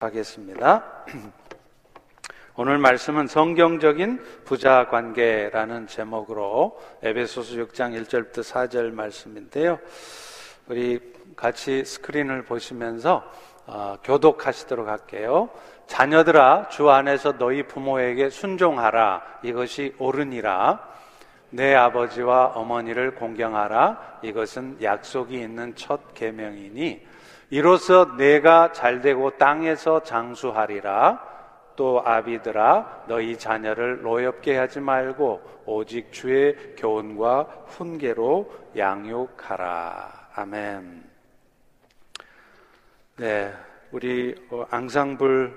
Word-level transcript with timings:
하겠습니다. 0.00 0.84
오늘 2.54 2.78
말씀은 2.78 3.26
성경적인 3.26 4.22
부자 4.44 4.86
관계라는 4.86 5.88
제목으로 5.88 6.78
에베소서 7.02 7.56
6장 7.56 8.00
1절부터 8.00 8.44
4절 8.44 8.92
말씀인데요. 8.92 9.80
우리 10.68 11.00
같이 11.34 11.84
스크린을 11.84 12.44
보시면서 12.44 13.28
어, 13.66 13.96
교독하시도록 14.04 14.86
할게요. 14.86 15.50
자녀들아 15.88 16.68
주 16.68 16.90
안에서 16.90 17.36
너희 17.36 17.64
부모에게 17.64 18.30
순종하라 18.30 19.40
이것이 19.42 19.96
옳으니라 19.98 20.88
내 21.50 21.74
아버지와 21.74 22.52
어머니를 22.54 23.16
공경하라 23.16 24.20
이것은 24.22 24.78
약속이 24.80 25.40
있는 25.40 25.74
첫 25.74 26.14
계명이니 26.14 27.07
이로써 27.50 28.16
내가 28.16 28.72
잘되고 28.72 29.38
땅에서 29.38 30.02
장수하리라. 30.02 31.26
또 31.76 32.02
아비들아 32.04 33.04
너희 33.06 33.38
자녀를 33.38 34.02
노엽게 34.02 34.56
하지 34.56 34.80
말고 34.80 35.62
오직 35.64 36.12
주의 36.12 36.56
교훈과 36.76 37.66
훈계로 37.68 38.52
양육하라. 38.76 40.30
아멘. 40.34 41.04
네, 43.18 43.54
우리 43.92 44.34
어, 44.50 44.66
앙상불 44.70 45.56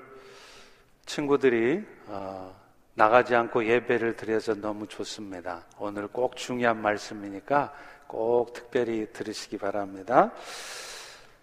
친구들이 1.04 1.84
어, 2.06 2.54
나가지 2.94 3.34
않고 3.34 3.64
예배를 3.66 4.14
드려서 4.16 4.54
너무 4.54 4.86
좋습니다. 4.86 5.64
오늘 5.78 6.06
꼭 6.06 6.36
중요한 6.36 6.80
말씀이니까 6.80 7.72
꼭 8.06 8.52
특별히 8.52 9.08
들으시기 9.12 9.58
바랍니다. 9.58 10.30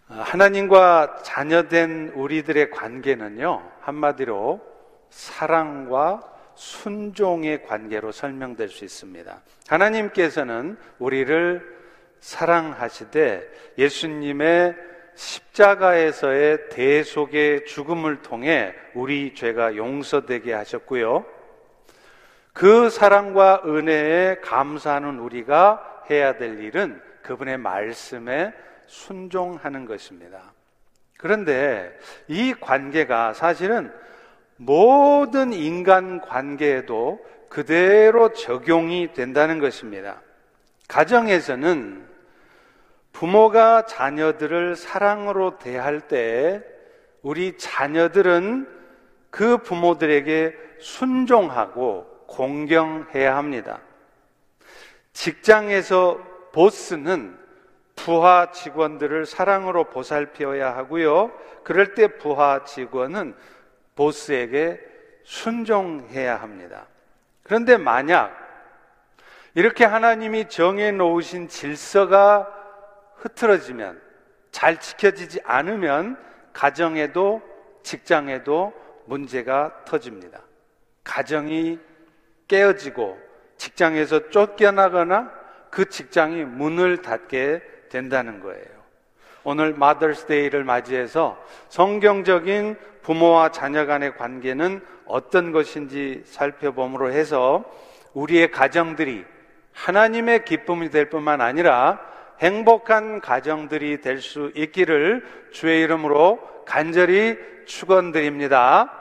하나님과 0.10 1.18
자녀된 1.22 2.14
우리들의 2.16 2.72
관계는요, 2.72 3.72
한마디로 3.82 4.60
사랑과 5.10 6.22
순종의 6.56 7.64
관계로 7.64 8.12
설명될 8.12 8.70
수 8.70 8.84
있습니다. 8.84 9.42
하나님께서는 9.68 10.78
우리를 10.98 11.80
사랑하시되 12.20 13.48
예수님의 13.78 14.76
십자가에서의 15.14 16.70
대속의 16.70 17.66
죽음을 17.66 18.22
통해 18.22 18.74
우리 18.94 19.36
죄가 19.36 19.76
용서되게 19.76 20.54
하셨고요. 20.54 21.26
그 22.52 22.90
사랑과 22.90 23.62
은혜에 23.66 24.40
감사하는 24.42 25.20
우리가 25.20 26.04
해야 26.10 26.36
될 26.36 26.60
일은 26.60 27.02
그분의 27.22 27.58
말씀에 27.58 28.54
순종하는 28.90 29.86
것입니다. 29.86 30.52
그런데 31.18 31.98
이 32.28 32.54
관계가 32.54 33.34
사실은 33.34 33.94
모든 34.58 35.54
인간 35.54 36.20
관계에도 36.22 37.24
그대로 37.50 38.34
적용이 38.34 39.14
된다는 39.14 39.60
것입니다. 39.60 40.22
가정에서는 40.88 42.08
부모가 43.14 43.86
자녀들을 43.86 44.76
사랑으로 44.76 45.60
대할 45.60 46.02
때 46.08 46.64
우리 47.22 47.58
자녀들은 47.58 48.68
그 49.30 49.58
부모들에게 49.60 50.56
순종하고 50.80 52.06
공경해야 52.28 53.36
합니다. 53.36 53.82
직장에서 55.14 56.20
보스는 56.54 57.38
부하 58.06 58.52
직원들을 58.52 59.26
사랑으로 59.26 59.86
보살펴야 59.86 60.76
하고요. 60.76 61.32
그럴 61.64 61.94
때 61.96 62.08
부하 62.08 62.64
직원은 62.64 63.36
보스에게 63.96 64.80
순종해야 65.24 66.38
합니다. 66.38 66.88
그런데 67.44 67.78
만약 67.78 68.38
이렇게 69.54 69.84
하나님이 69.84 70.48
정해 70.48 70.92
놓으신 70.92 71.50
질서가 71.50 72.48
흐트러지면 73.18 74.02
잘 74.52 74.80
지켜지지 74.80 75.42
않으면 75.44 76.18
가정에도 76.54 77.42
직장에도 77.84 78.74
문제가 79.06 79.84
터집니다. 79.86 80.42
가정이 81.04 81.80
깨어지고 82.48 83.20
직장에서 83.58 84.30
쫓겨나거나 84.30 85.32
그 85.70 85.90
직장이 85.90 86.46
문을 86.46 87.02
닫게 87.02 87.62
된다는 87.90 88.40
거예요. 88.40 88.80
오늘 89.44 89.74
마더스 89.74 90.26
데이를 90.26 90.64
맞이해서 90.64 91.38
성경적인 91.70 92.76
부모와 93.02 93.50
자녀 93.52 93.86
간의 93.86 94.16
관계는 94.18 94.82
어떤 95.06 95.52
것인지 95.52 96.22
살펴봄으로 96.26 97.12
해서 97.12 97.64
우리의 98.14 98.52
가정들이 98.52 99.26
하나님의 99.74 100.46
기쁨이 100.46 100.90
될 100.90 101.10
뿐만 101.10 101.42
아니라 101.42 102.00
행복한 102.40 103.20
가정들이 103.22 104.02
될 104.02 104.22
수 104.22 104.52
있기를 104.56 105.26
주의 105.52 105.82
이름으로 105.82 106.40
간절히 106.66 107.38
축원드립니다. 107.66 108.94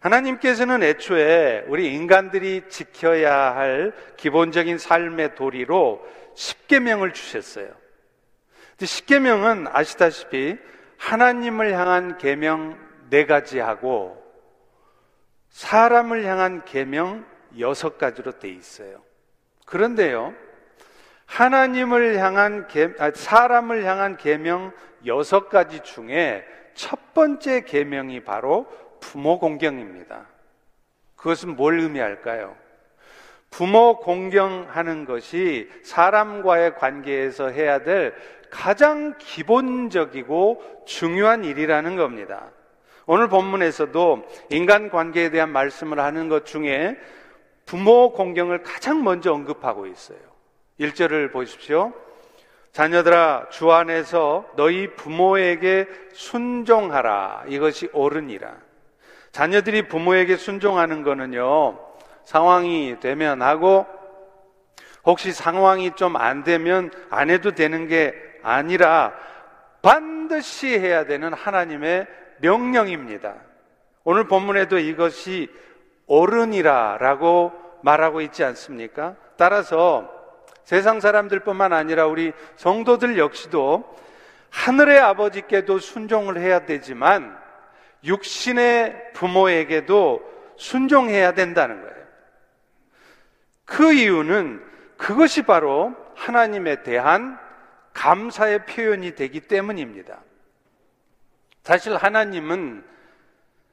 하나님께서는 0.00 0.82
애초에 0.82 1.64
우리 1.68 1.94
인간들이 1.94 2.62
지켜야 2.68 3.54
할 3.54 3.92
기본적인 4.16 4.78
삶의 4.78 5.34
도리로 5.36 6.04
십계명을 6.34 7.12
주셨어요. 7.12 7.72
십계명은 8.78 9.66
아시다시피 9.68 10.58
하나님을 10.98 11.72
향한 11.72 12.18
계명 12.18 12.78
네 13.10 13.26
가지 13.26 13.58
하고 13.58 14.22
사람을 15.50 16.24
향한 16.24 16.64
계명 16.64 17.26
여섯 17.58 17.98
가지로 17.98 18.38
돼 18.38 18.48
있어요. 18.48 19.02
그런데요, 19.66 20.34
하나님을 21.26 22.18
향한 22.18 22.66
계, 22.68 22.92
아, 22.98 23.10
사람을 23.14 23.84
향한 23.84 24.16
계명 24.16 24.72
여섯 25.06 25.48
가지 25.48 25.80
중에 25.80 26.44
첫 26.74 27.14
번째 27.14 27.62
계명이 27.62 28.24
바로 28.24 28.66
부모 29.00 29.38
공경입니다. 29.38 30.26
그것은 31.16 31.56
뭘 31.56 31.80
의미할까요? 31.80 32.56
부모 33.52 33.98
공경하는 33.98 35.04
것이 35.04 35.70
사람과의 35.84 36.74
관계에서 36.76 37.50
해야 37.50 37.82
될 37.82 38.14
가장 38.50 39.14
기본적이고 39.18 40.82
중요한 40.86 41.44
일이라는 41.44 41.94
겁니다. 41.96 42.50
오늘 43.06 43.28
본문에서도 43.28 44.24
인간 44.50 44.88
관계에 44.88 45.30
대한 45.30 45.50
말씀을 45.50 46.00
하는 46.00 46.30
것 46.30 46.46
중에 46.46 46.96
부모 47.66 48.12
공경을 48.12 48.62
가장 48.62 49.04
먼저 49.04 49.32
언급하고 49.32 49.86
있어요. 49.86 50.18
1절을 50.80 51.30
보십시오. 51.30 51.92
자녀들아, 52.72 53.48
주 53.50 53.70
안에서 53.70 54.46
너희 54.56 54.94
부모에게 54.94 55.86
순종하라. 56.14 57.44
이것이 57.48 57.90
옳으니라. 57.92 58.56
자녀들이 59.30 59.88
부모에게 59.88 60.36
순종하는 60.36 61.02
거는요, 61.02 61.91
상황이 62.24 62.98
되면 63.00 63.42
하고 63.42 63.86
혹시 65.04 65.32
상황이 65.32 65.92
좀 65.96 66.16
안 66.16 66.44
되면 66.44 66.90
안 67.10 67.30
해도 67.30 67.52
되는 67.52 67.88
게 67.88 68.14
아니라 68.42 69.12
반드시 69.82 70.78
해야 70.78 71.04
되는 71.04 71.32
하나님의 71.32 72.06
명령입니다. 72.40 73.34
오늘 74.04 74.24
본문에도 74.28 74.78
이것이 74.78 75.48
옳으니라라고 76.06 77.52
말하고 77.82 78.20
있지 78.20 78.44
않습니까? 78.44 79.16
따라서 79.36 80.08
세상 80.64 81.00
사람들뿐만 81.00 81.72
아니라 81.72 82.06
우리 82.06 82.32
성도들 82.56 83.18
역시도 83.18 83.84
하늘의 84.50 85.00
아버지께도 85.00 85.78
순종을 85.78 86.38
해야 86.38 86.66
되지만 86.66 87.36
육신의 88.04 89.12
부모에게도 89.14 90.20
순종해야 90.56 91.32
된다는 91.32 91.80
거예요. 91.82 92.01
그 93.72 93.94
이유는 93.94 94.62
그것이 94.98 95.42
바로 95.42 95.96
하나님에 96.14 96.82
대한 96.82 97.38
감사의 97.94 98.66
표현이 98.66 99.14
되기 99.14 99.40
때문입니다. 99.40 100.18
사실 101.62 101.96
하나님은 101.96 102.84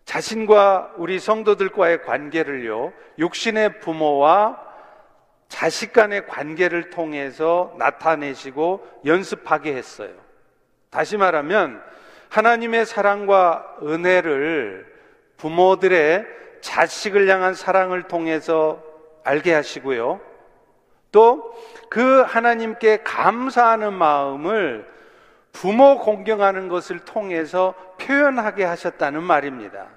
자신과 0.06 0.94
우리 0.96 1.20
성도들과의 1.20 2.04
관계를요, 2.04 2.94
육신의 3.18 3.82
부모와 3.82 4.58
자식 5.50 5.92
간의 5.92 6.28
관계를 6.28 6.92
통해서 6.92 7.76
나타내시고 7.78 9.02
연습하게 9.06 9.76
했어요. 9.76 10.14
다시 10.90 11.18
말하면, 11.18 11.84
하나님의 12.30 12.86
사랑과 12.86 13.76
은혜를 13.84 14.88
부모들의 15.36 16.26
자식을 16.62 17.28
향한 17.28 17.54
사랑을 17.54 18.04
통해서 18.04 18.89
알게 19.24 19.54
하시고요. 19.54 20.20
또 21.12 21.54
그 21.90 22.22
하나님께 22.22 23.00
감사하는 23.04 23.94
마음을 23.94 24.88
부모 25.52 25.98
공경하는 26.00 26.70
것을 26.70 27.00
통해서 27.00 27.74
표현하게 28.00 28.64
하셨다는 28.64 29.24
말입니다. 29.24 29.88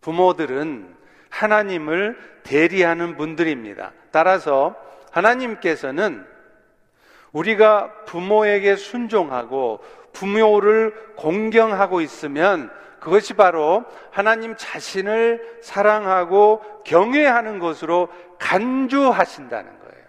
부모들은 0.00 0.94
하나님을 1.30 2.18
대리하는 2.42 3.16
분들입니다. 3.16 3.92
따라서 4.10 4.74
하나님께서는 5.12 6.26
우리가 7.32 8.04
부모에게 8.04 8.76
순종하고 8.76 9.80
부모를 10.12 10.92
공경하고 11.16 12.00
있으면 12.00 12.70
그것이 13.04 13.34
바로 13.34 13.84
하나님 14.10 14.56
자신을 14.56 15.58
사랑하고 15.62 16.62
경외하는 16.84 17.58
것으로 17.58 18.08
간주하신다는 18.38 19.78
거예요. 19.78 20.04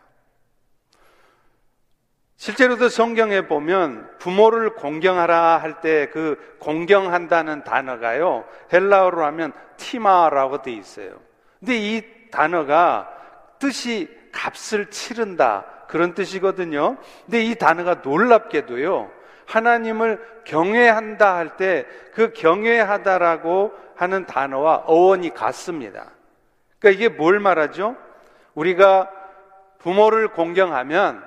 실제로도 2.38 2.88
성경에 2.88 3.48
보면 3.48 4.18
부모를 4.20 4.76
공경하라 4.76 5.58
할 5.58 5.82
때 5.82 6.10
그 6.10 6.58
공경한다는 6.60 7.66
단어가요. 7.66 8.46
헬라어로 8.72 9.26
하면 9.26 9.52
티마라고 9.76 10.62
돼 10.62 10.72
있어요. 10.72 11.20
근데 11.60 11.78
이 11.78 12.32
단어가 12.32 13.10
뜻이 13.60 14.10
값을 14.32 14.90
치른다 14.90 15.66
그런 15.90 16.14
뜻이거든요. 16.14 16.96
근데 17.26 17.44
이 17.44 17.56
단어가 17.56 17.96
놀랍게도요. 17.96 19.12
하나님을 19.46 20.44
경외한다 20.46 21.36
할 21.36 21.58
때 21.58 21.86
그 22.16 22.32
경외하다라고 22.32 23.74
하는 23.96 24.26
단어와 24.26 24.84
어원이 24.86 25.34
같습니다. 25.34 26.12
그러니까 26.80 26.90
이게 26.90 27.10
뭘 27.14 27.40
말하죠? 27.40 27.98
우리가 28.54 29.12
부모를 29.80 30.30
공경하면 30.30 31.24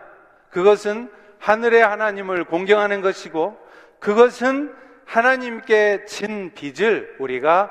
그것은 0.50 1.12
하늘의 1.41 1.82
하나님을 1.87 2.44
공경하는 2.44 3.03
것이고 3.03 3.59
그것은 4.00 4.75
하나님께 5.05 6.06
진 6.06 6.53
빚을 6.55 7.17
우리가 7.19 7.71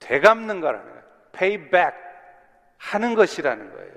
되갚는 0.00 0.60
거라는 0.60 0.86
거예요. 0.86 1.02
payback 1.32 1.96
하는 2.76 3.14
것이라는 3.14 3.72
거예요. 3.72 3.92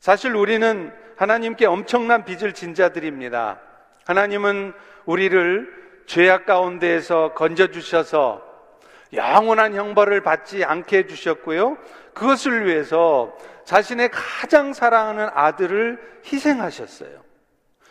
사실 0.00 0.34
우리는 0.36 0.92
하나님께 1.16 1.64
엄청난 1.64 2.24
빚을 2.24 2.52
진 2.52 2.74
자들입니다. 2.74 3.58
하나님은 4.06 4.72
우리를 5.04 6.02
죄악 6.06 6.46
가운데에서 6.46 7.34
건져주셔서 7.34 8.42
영원한 9.12 9.74
형벌을 9.74 10.22
받지 10.22 10.64
않게 10.64 10.98
해주셨고요. 10.98 11.76
그것을 12.14 12.66
위해서 12.66 13.36
자신의 13.64 14.10
가장 14.12 14.72
사랑하는 14.72 15.28
아들을 15.32 16.20
희생하셨어요. 16.24 17.24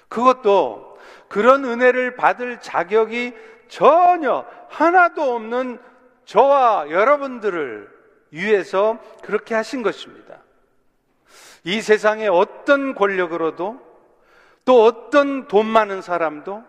그것도 0.08 0.98
그런 1.28 1.66
은혜를 1.66 2.16
받을 2.16 2.60
자격이 2.62 3.34
전혀 3.68 4.46
하나도 4.70 5.36
없는 5.36 5.80
저와 6.24 6.90
여러분들을 6.92 7.90
위해서 8.32 9.00
그렇게 9.22 9.54
하신 9.54 9.84
것입니다. 9.84 10.40
이 11.66 11.82
세상의 11.82 12.30
어떤 12.30 12.96
권력으로도 12.96 13.85
또 14.66 14.84
어떤 14.84 15.48
돈 15.48 15.66
많은 15.66 16.02
사람도 16.02 16.64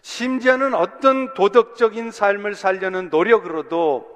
심지어는 0.00 0.74
어떤 0.74 1.32
도덕적인 1.34 2.10
삶을 2.10 2.54
살려는 2.54 3.10
노력으로도 3.10 4.14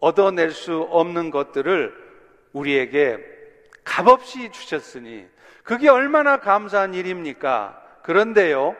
얻어낼 0.00 0.50
수 0.50 0.86
없는 0.90 1.30
것들을 1.30 1.92
우리에게 2.52 3.18
값없이 3.84 4.50
주셨으니 4.50 5.26
그게 5.62 5.88
얼마나 5.88 6.38
감사한 6.38 6.94
일입니까? 6.94 7.82
그런데요, 8.02 8.76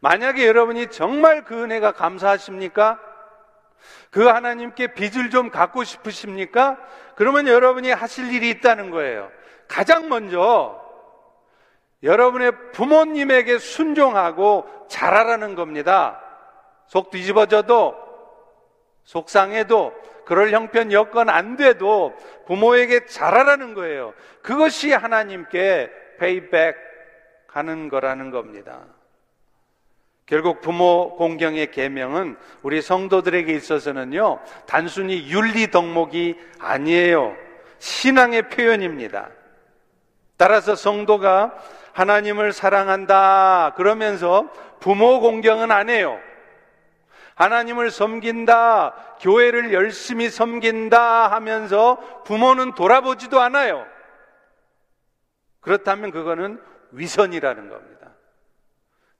만약에 0.00 0.46
여러분이 0.46 0.88
정말 0.88 1.44
그 1.44 1.62
은혜가 1.62 1.92
감사하십니까? 1.92 3.00
그 4.10 4.24
하나님께 4.24 4.94
빚을 4.94 5.30
좀 5.30 5.50
갚고 5.50 5.84
싶으십니까? 5.84 6.78
그러면 7.14 7.46
여러분이 7.46 7.90
하실 7.90 8.32
일이 8.32 8.50
있다는 8.50 8.90
거예요. 8.90 9.30
가장 9.66 10.08
먼저 10.08 10.87
여러분의 12.02 12.52
부모님에게 12.72 13.58
순종하고 13.58 14.66
잘하라는 14.88 15.54
겁니다. 15.54 16.20
속 16.86 17.10
뒤집어져도 17.10 17.94
속상해도 19.04 19.92
그럴 20.24 20.52
형편 20.52 20.92
여건 20.92 21.30
안 21.30 21.56
돼도 21.56 22.14
부모에게 22.46 23.06
잘하라는 23.06 23.74
거예요. 23.74 24.12
그것이 24.42 24.92
하나님께 24.92 25.90
페이백 26.18 26.76
하는 27.48 27.88
거라는 27.88 28.30
겁니다. 28.30 28.84
결국 30.26 30.60
부모 30.60 31.16
공경의 31.16 31.70
계명은 31.70 32.36
우리 32.60 32.82
성도들에게 32.82 33.50
있어서는요, 33.54 34.40
단순히 34.66 35.30
윤리 35.30 35.70
덕목이 35.70 36.38
아니에요. 36.58 37.34
신앙의 37.78 38.50
표현입니다. 38.50 39.30
따라서 40.36 40.74
성도가 40.74 41.56
하나님을 41.98 42.52
사랑한다 42.52 43.72
그러면서 43.76 44.48
부모 44.78 45.18
공경은 45.18 45.72
안 45.72 45.90
해요. 45.90 46.20
하나님을 47.34 47.90
섬긴다, 47.90 49.16
교회를 49.20 49.72
열심히 49.72 50.30
섬긴다 50.30 51.28
하면서 51.28 51.96
부모는 52.24 52.74
돌아보지도 52.76 53.40
않아요. 53.40 53.84
그렇다면 55.60 56.12
그거는 56.12 56.60
위선이라는 56.92 57.68
겁니다. 57.68 58.10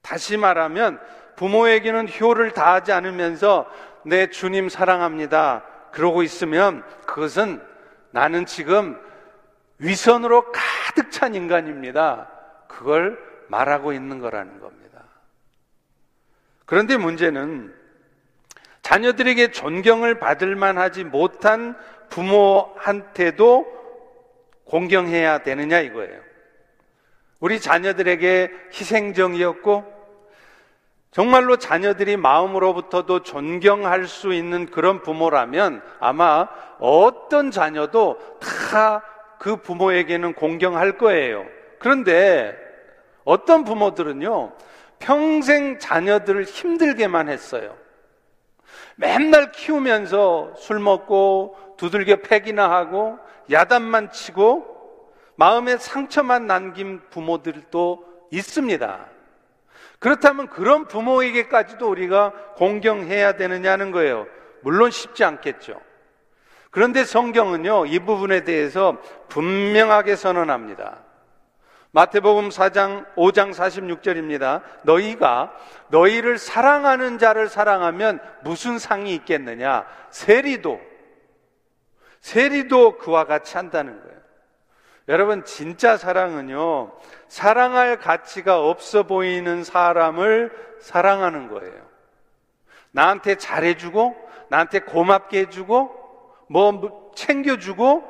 다시 0.01 0.37
말하면 0.37 1.01
부모에게는 1.35 2.07
효를 2.19 2.51
다하지 2.51 2.93
않으면서 2.93 3.69
내 4.05 4.29
주님 4.29 4.69
사랑합니다. 4.69 5.63
그러고 5.91 6.23
있으면 6.23 6.83
그것은 7.05 7.61
나는 8.11 8.45
지금 8.45 8.97
위선으로 9.79 10.53
가득 10.53 11.11
찬 11.11 11.35
인간입니다. 11.35 12.38
그걸 12.79 13.19
말하고 13.49 13.91
있는 13.91 14.19
거라는 14.19 14.61
겁니다. 14.61 15.03
그런데 16.65 16.95
문제는 16.95 17.75
자녀들에게 18.83 19.51
존경을 19.51 20.17
받을 20.17 20.55
만하지 20.55 21.03
못한 21.03 21.75
부모한테도 22.07 23.67
공경해야 24.63 25.39
되느냐 25.39 25.81
이거예요. 25.81 26.21
우리 27.41 27.59
자녀들에게 27.59 28.49
희생정이었고 28.71 29.99
정말로 31.11 31.57
자녀들이 31.57 32.15
마음으로부터도 32.15 33.23
존경할 33.23 34.07
수 34.07 34.33
있는 34.33 34.67
그런 34.67 35.01
부모라면 35.01 35.81
아마 35.99 36.47
어떤 36.79 37.51
자녀도 37.51 38.17
다 38.39 39.19
그 39.39 39.55
부모에게는 39.55 40.33
공경할 40.33 40.97
거예요. 40.99 41.45
그런데 41.79 42.55
어떤 43.29 43.63
부모들은요, 43.63 44.53
평생 44.97 45.77
자녀들을 45.77 46.45
힘들게만 46.45 47.29
했어요. 47.29 47.77
맨날 48.95 49.51
키우면서 49.51 50.55
술 50.57 50.79
먹고 50.79 51.55
두들겨 51.77 52.17
패기나 52.23 52.71
하고 52.71 53.19
야단만 53.51 54.11
치고 54.11 55.13
마음에 55.35 55.77
상처만 55.77 56.47
남긴 56.47 57.01
부모들도 57.11 58.03
있습니다. 58.31 59.05
그렇다면 59.99 60.47
그런 60.47 60.87
부모에게까지도 60.87 61.87
우리가 61.87 62.33
공경해야 62.55 63.33
되느냐는 63.33 63.91
거예요. 63.91 64.25
물론 64.63 64.89
쉽지 64.89 65.23
않겠죠. 65.23 65.79
그런데 66.71 67.05
성경은요, 67.05 67.85
이 67.85 67.99
부분에 67.99 68.43
대해서 68.43 68.97
분명하게 69.27 70.15
선언합니다. 70.15 71.08
마태복음 71.91 72.49
4장 72.49 73.05
5장 73.15 73.51
46절입니다. 73.51 74.61
너희가 74.83 75.51
너희를 75.87 76.37
사랑하는 76.37 77.17
자를 77.17 77.49
사랑하면 77.49 78.19
무슨 78.43 78.77
상이 78.77 79.15
있겠느냐? 79.15 79.85
세리도 80.11 80.79
세리도 82.21 82.97
그와 82.97 83.25
같이 83.25 83.57
한다는 83.57 84.01
거예요. 84.01 84.19
여러분 85.07 85.43
진짜 85.43 85.97
사랑은요. 85.97 86.91
사랑할 87.27 87.97
가치가 87.97 88.59
없어 88.59 89.03
보이는 89.03 89.63
사람을 89.63 90.51
사랑하는 90.81 91.47
거예요. 91.47 91.89
나한테 92.91 93.35
잘해 93.35 93.77
주고 93.77 94.15
나한테 94.49 94.81
고맙게 94.81 95.39
해 95.39 95.49
주고 95.49 95.95
뭐 96.47 97.11
챙겨 97.15 97.57
주고 97.57 98.03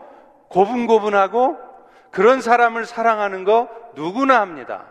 고분고분하고 0.49 1.68
그런 2.11 2.41
사람을 2.41 2.85
사랑하는 2.85 3.43
거 3.43 3.69
누구나 3.95 4.41
합니다. 4.41 4.85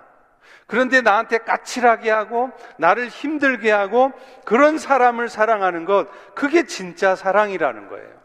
그런데 0.66 1.00
나한테 1.00 1.38
까칠하게 1.38 2.10
하고 2.10 2.50
나를 2.76 3.08
힘들게 3.08 3.70
하고 3.70 4.12
그런 4.44 4.78
사람을 4.78 5.28
사랑하는 5.28 5.84
것 5.84 6.08
그게 6.34 6.64
진짜 6.64 7.16
사랑이라는 7.16 7.88
거예요. 7.88 8.18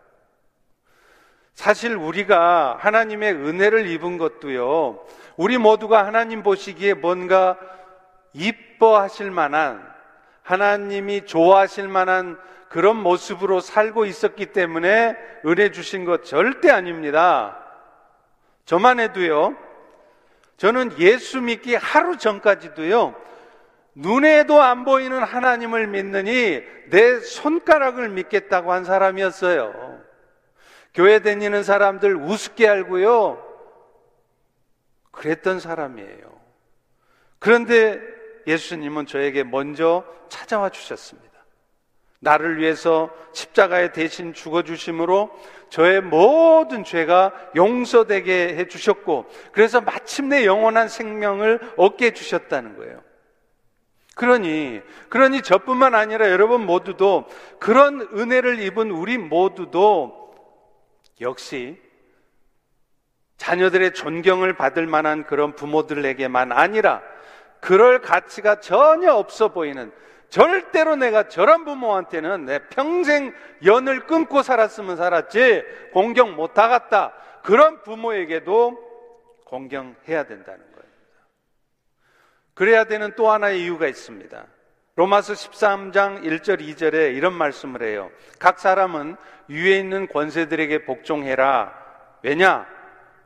사실 1.53 1.95
우리가 1.95 2.77
하나님의 2.79 3.33
은혜를 3.33 3.87
입은 3.87 4.17
것도요. 4.17 5.05
우리 5.37 5.57
모두가 5.57 6.05
하나님 6.05 6.43
보시기에 6.43 6.95
뭔가 6.95 7.57
이뻐하실 8.33 9.31
만한 9.31 9.93
하나님이 10.41 11.25
좋아하실 11.25 11.87
만한 11.87 12.37
그런 12.67 12.97
모습으로 12.97 13.59
살고 13.61 14.05
있었기 14.05 14.47
때문에 14.47 15.15
은혜 15.45 15.71
주신 15.71 16.05
것 16.05 16.25
절대 16.25 16.69
아닙니다. 16.71 17.62
저만 18.65 18.99
해도요. 18.99 19.57
저는 20.57 20.99
예수 20.99 21.41
믿기 21.41 21.75
하루 21.75 22.17
전까지도요. 22.17 23.15
눈에도 23.95 24.61
안 24.61 24.85
보이는 24.85 25.21
하나님을 25.21 25.87
믿느니 25.87 26.61
내 26.89 27.19
손가락을 27.19 28.09
믿겠다고 28.09 28.71
한 28.71 28.85
사람이었어요. 28.85 30.01
교회 30.93 31.19
다니는 31.19 31.63
사람들 31.63 32.15
우습게 32.15 32.67
알고요. 32.67 33.43
그랬던 35.11 35.59
사람이에요. 35.59 36.33
그런데 37.39 38.01
예수님은 38.47 39.05
저에게 39.05 39.43
먼저 39.43 40.05
찾아와 40.29 40.69
주셨습니다. 40.69 41.32
나를 42.23 42.57
위해서 42.57 43.09
십자가에 43.33 43.91
대신 43.91 44.33
죽어주심으로 44.33 45.29
저의 45.69 46.01
모든 46.01 46.83
죄가 46.83 47.33
용서되게 47.55 48.55
해주셨고, 48.55 49.25
그래서 49.51 49.81
마침내 49.81 50.45
영원한 50.45 50.87
생명을 50.87 51.59
얻게 51.77 52.07
해주셨다는 52.07 52.77
거예요. 52.77 53.01
그러니, 54.15 54.81
그러니 55.09 55.41
저뿐만 55.41 55.95
아니라 55.95 56.29
여러분 56.29 56.65
모두도 56.65 57.25
그런 57.59 58.01
은혜를 58.15 58.59
입은 58.59 58.91
우리 58.91 59.17
모두도 59.17 60.33
역시 61.21 61.81
자녀들의 63.37 63.93
존경을 63.93 64.53
받을 64.53 64.85
만한 64.85 65.25
그런 65.25 65.55
부모들에게만 65.55 66.51
아니라 66.51 67.01
그럴 67.59 68.01
가치가 68.01 68.59
전혀 68.59 69.13
없어 69.13 69.49
보이는 69.49 69.91
절대로 70.33 70.95
내가 70.95 71.27
저런 71.27 71.63
부모한테는 71.63 72.45
내 72.45 72.57
평생 72.69 73.35
연을 73.63 74.07
끊고 74.07 74.41
살았으면 74.41 74.97
살았지 74.97 75.63
공경 75.93 76.35
못 76.35 76.57
하겠다. 76.57 77.13
그런 77.43 77.83
부모에게도 77.83 78.75
공경해야 79.45 80.23
된다는 80.23 80.59
거예요. 80.71 80.89
그래야 82.55 82.85
되는 82.85 83.13
또 83.15 83.29
하나의 83.29 83.61
이유가 83.61 83.87
있습니다. 83.87 84.43
로마서 84.95 85.33
13장 85.33 86.23
1절 86.23 86.61
2절에 86.61 87.15
이런 87.15 87.33
말씀을 87.33 87.83
해요. 87.83 88.09
각 88.39 88.59
사람은 88.59 89.17
위에 89.49 89.77
있는 89.77 90.07
권세들에게 90.07 90.85
복종해라. 90.85 91.75
왜냐? 92.23 92.65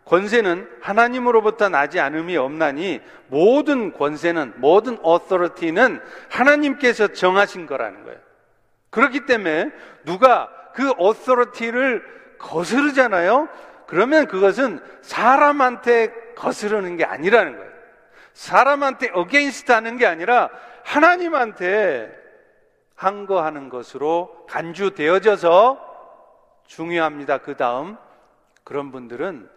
권세는 0.08 0.70
하나님으로부터 0.82 1.68
나지 1.68 2.00
않음이 2.00 2.38
없나니 2.38 3.02
모든 3.28 3.92
권세는 3.92 4.54
모든 4.58 4.98
authority는 5.06 6.02
하나님께서 6.30 7.08
정하신 7.08 7.68
거라는 7.68 8.06
거예요. 8.06 8.18
그렇기 8.90 9.26
때문에 9.26 9.72
누가 10.06 10.50
그 10.74 10.94
authority를 10.98 12.04
거스르잖아요. 12.40 13.50
그러면 13.86 14.28
그것은 14.28 14.80
사람한테 15.02 16.14
거스르는 16.36 16.96
게 16.96 17.04
아니라는 17.04 17.58
거예요. 17.58 17.72
사람한테 18.34 19.12
against 19.16 19.72
하는 19.72 19.98
게 19.98 20.06
아니라 20.06 20.50
하나님한테 20.84 22.16
항거하는 22.96 23.70
것으로 23.70 24.46
간주되어져서 24.50 25.86
중요합니다. 26.66 27.40
그 27.40 27.58
다음 27.58 27.98
그런 28.64 28.92
분들은 28.92 29.57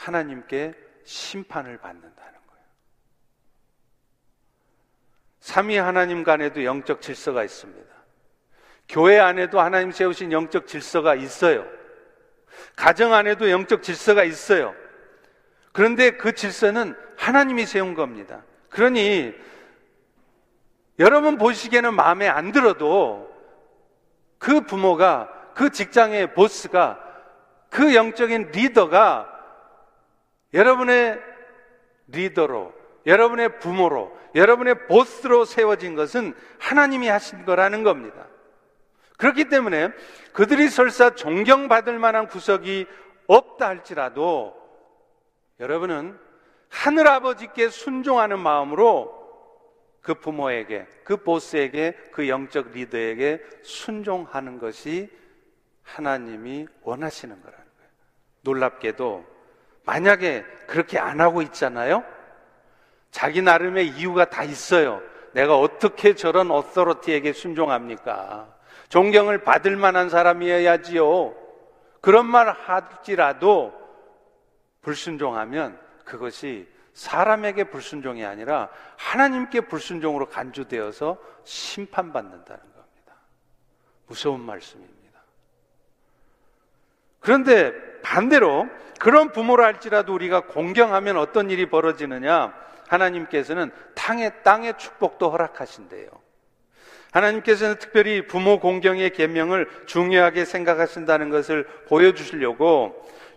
하나님께 0.00 0.72
심판을 1.04 1.76
받는다는 1.76 2.14
거예요. 2.16 2.64
삼위 5.40 5.76
하나님 5.76 6.24
간에도 6.24 6.64
영적 6.64 7.02
질서가 7.02 7.44
있습니다. 7.44 7.90
교회 8.88 9.18
안에도 9.18 9.60
하나님 9.60 9.92
세우신 9.92 10.32
영적 10.32 10.66
질서가 10.66 11.14
있어요. 11.14 11.66
가정 12.76 13.12
안에도 13.12 13.50
영적 13.50 13.82
질서가 13.82 14.24
있어요. 14.24 14.74
그런데 15.72 16.12
그 16.12 16.34
질서는 16.34 16.96
하나님이 17.16 17.66
세운 17.66 17.94
겁니다. 17.94 18.42
그러니 18.70 19.34
여러분 20.98 21.36
보시기에는 21.36 21.94
마음에 21.94 22.26
안 22.26 22.52
들어도 22.52 23.30
그 24.38 24.62
부모가 24.62 25.30
그 25.54 25.70
직장의 25.70 26.32
보스가 26.32 26.98
그 27.68 27.94
영적인 27.94 28.50
리더가 28.52 29.39
여러분의 30.52 31.20
리더로, 32.08 32.72
여러분의 33.06 33.58
부모로, 33.58 34.16
여러분의 34.34 34.86
보스로 34.86 35.44
세워진 35.44 35.94
것은 35.94 36.34
하나님이 36.58 37.08
하신 37.08 37.44
거라는 37.44 37.82
겁니다. 37.82 38.26
그렇기 39.16 39.48
때문에 39.48 39.90
그들이 40.32 40.68
설사 40.68 41.14
존경받을 41.14 41.98
만한 41.98 42.26
구석이 42.26 42.86
없다 43.26 43.68
할지라도 43.68 44.56
여러분은 45.60 46.18
하늘 46.68 47.06
아버지께 47.06 47.68
순종하는 47.68 48.38
마음으로 48.38 49.20
그 50.00 50.14
부모에게, 50.14 50.86
그 51.04 51.18
보스에게, 51.18 51.92
그 52.12 52.28
영적 52.28 52.70
리더에게 52.70 53.44
순종하는 53.62 54.58
것이 54.58 55.10
하나님이 55.82 56.66
원하시는 56.82 57.42
거라는 57.42 57.64
거예요. 57.64 57.90
놀랍게도 58.42 59.26
만약에 59.90 60.44
그렇게 60.68 61.00
안 61.00 61.20
하고 61.20 61.42
있잖아요? 61.42 62.04
자기 63.10 63.42
나름의 63.42 63.88
이유가 63.88 64.24
다 64.24 64.44
있어요. 64.44 65.02
내가 65.32 65.58
어떻게 65.58 66.14
저런 66.14 66.52
어서러티에게 66.52 67.32
순종합니까? 67.32 68.54
존경을 68.88 69.42
받을 69.42 69.76
만한 69.76 70.08
사람이어야지요. 70.08 71.34
그런 72.00 72.26
말 72.26 72.50
할지라도 72.50 73.74
불순종하면 74.82 75.78
그것이 76.04 76.68
사람에게 76.94 77.64
불순종이 77.64 78.24
아니라 78.24 78.68
하나님께 78.96 79.62
불순종으로 79.62 80.28
간주되어서 80.28 81.16
심판받는다는 81.42 82.62
겁니다. 82.62 83.14
무서운 84.06 84.40
말씀입니다. 84.40 84.99
그런데 87.20 87.72
반대로 88.02 88.66
그런 88.98 89.32
부모를 89.32 89.64
할지라도 89.64 90.14
우리가 90.14 90.40
공경하면 90.40 91.16
어떤 91.16 91.50
일이 91.50 91.66
벌어지느냐? 91.68 92.52
하나님께서는 92.88 93.70
땅의 93.94 94.42
땅의 94.42 94.74
축복도 94.76 95.30
허락하신대요. 95.30 96.08
하나님께서는 97.12 97.76
특별히 97.78 98.26
부모 98.26 98.60
공경의 98.60 99.10
계명을 99.10 99.68
중요하게 99.86 100.44
생각하신다는 100.44 101.30
것을 101.30 101.64
보여주시려고 101.88 102.94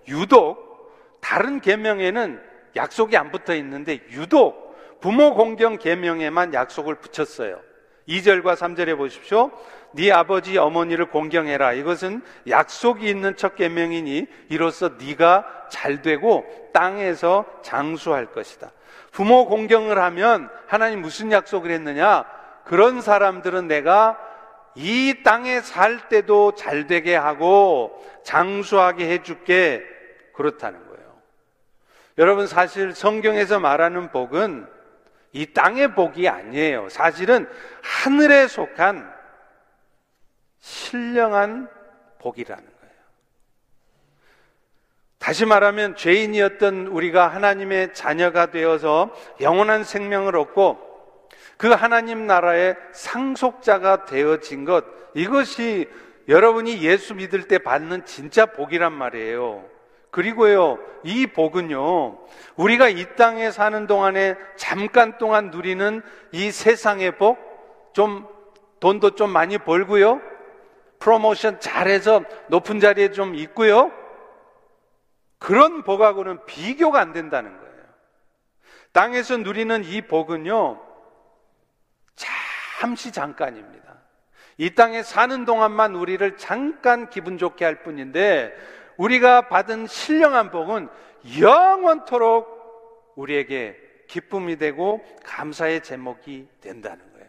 유독 0.08 0.74
다른 1.22 1.60
계명에는 1.60 2.42
약속이 2.76 3.16
안 3.18 3.32
붙어 3.32 3.56
있는데 3.56 4.02
유독 4.12 5.00
부모 5.00 5.34
공경 5.34 5.78
계명에만 5.78 6.54
약속을 6.54 6.96
붙였어요. 6.96 7.60
2절과 8.08 8.56
3절에 8.56 8.98
보십시오. 8.98 9.52
네 9.94 10.12
아버지 10.12 10.58
어머니를 10.58 11.06
공경해라. 11.06 11.74
이것은 11.74 12.22
약속이 12.48 13.08
있는 13.08 13.36
첫 13.36 13.56
계명이니 13.56 14.28
이로써 14.50 14.92
네가 15.00 15.68
잘 15.70 16.02
되고 16.02 16.46
땅에서 16.74 17.46
장수할 17.62 18.28
것이다. 18.28 18.72
부모 19.12 19.46
공경을 19.46 20.02
하면 20.02 20.50
하나님 20.68 21.02
무슨 21.02 21.32
약속을 21.32 21.72
했느냐? 21.72 22.26
그런 22.66 23.02
사람들은 23.02 23.68
내가 23.68 24.18
이 24.76 25.22
땅에 25.24 25.62
살 25.62 26.10
때도 26.10 26.56
잘 26.56 26.88
되게 26.88 27.16
하고 27.16 28.04
장수하게 28.24 29.08
해줄게 29.10 29.84
그렇다는 30.34 30.80
거예요. 30.88 31.14
여러분 32.18 32.48
사실 32.48 32.94
성경에서 32.94 33.60
말하는 33.60 34.12
복은 34.12 34.68
이 35.34 35.48
땅의 35.48 35.96
복이 35.96 36.30
아니에요. 36.30 36.90
사실은 36.90 37.50
하늘에 37.82 38.48
속한 38.48 39.12
신령한 40.60 41.70
복이라는 42.20 42.64
거예요. 42.64 42.94
다시 45.18 45.46
말하면 45.46 45.96
죄인이었던 45.96 46.88
우리가 46.88 47.28
하나님의 47.28 47.94
자녀가 47.94 48.46
되어서 48.46 49.14
영원한 49.42 49.84
생명을 49.84 50.38
얻고 50.38 51.30
그 51.58 51.70
하나님 51.70 52.28
나라의 52.28 52.76
상속자가 52.92 54.06
되어진 54.06 54.66
것, 54.66 54.86
이것이 55.16 55.90
여러분이 56.28 56.84
예수 56.84 57.16
믿을 57.16 57.48
때 57.48 57.58
받는 57.58 58.06
진짜 58.06 58.46
복이란 58.46 58.94
말이에요. 58.94 59.73
그리고요, 60.14 60.78
이 61.04 61.26
복은요, 61.26 62.20
우리가 62.56 62.88
이 62.88 63.16
땅에 63.16 63.50
사는 63.50 63.88
동안에 63.88 64.36
잠깐 64.58 65.18
동안 65.18 65.50
누리는 65.50 66.04
이 66.32 66.52
세상의 66.52 67.18
복, 67.18 67.92
좀, 67.94 68.28
돈도 68.80 69.16
좀 69.16 69.32
많이 69.32 69.58
벌고요, 69.58 70.22
프로모션 71.00 71.60
잘해서 71.60 72.22
높은 72.50 72.80
자리에 72.80 73.10
좀 73.10 73.34
있고요, 73.34 73.92
그런 75.40 75.82
복하고는 75.82 76.46
비교가 76.46 77.00
안 77.00 77.12
된다는 77.12 77.58
거예요. 77.58 77.74
땅에서 78.92 79.38
누리는 79.38 79.84
이 79.84 80.02
복은요, 80.04 80.80
잠시 82.80 83.12
잠깐입니다. 83.12 83.96
이 84.60 84.76
땅에 84.76 85.02
사는 85.02 85.44
동안만 85.44 85.96
우리를 85.96 86.38
잠깐 86.38 87.10
기분 87.10 87.40
좋게 87.40 87.66
할 87.66 87.82
뿐인데 87.82 88.56
우리가 88.98 89.48
받은 89.48 89.88
신령한 89.88 90.52
복은 90.52 90.90
영원토록 91.40 93.14
우리에게 93.16 93.78
기쁨이 94.08 94.58
되고 94.58 95.04
감사의 95.24 95.82
제목이 95.82 96.48
된다는 96.62 97.00
거예요. 97.14 97.28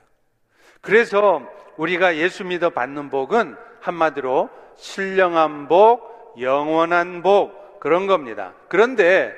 그래서 0.81 1.43
우리가 1.77 2.17
예수 2.17 2.45
믿어 2.45 2.71
받는 2.71 3.11
복은 3.11 3.57
한마디로 3.81 4.51
신령한 4.77 5.69
복, 5.69 6.37
영원한 6.41 7.23
복 7.23 7.81
그런 7.81 8.07
겁니다. 8.07 8.55
그런데 8.69 9.35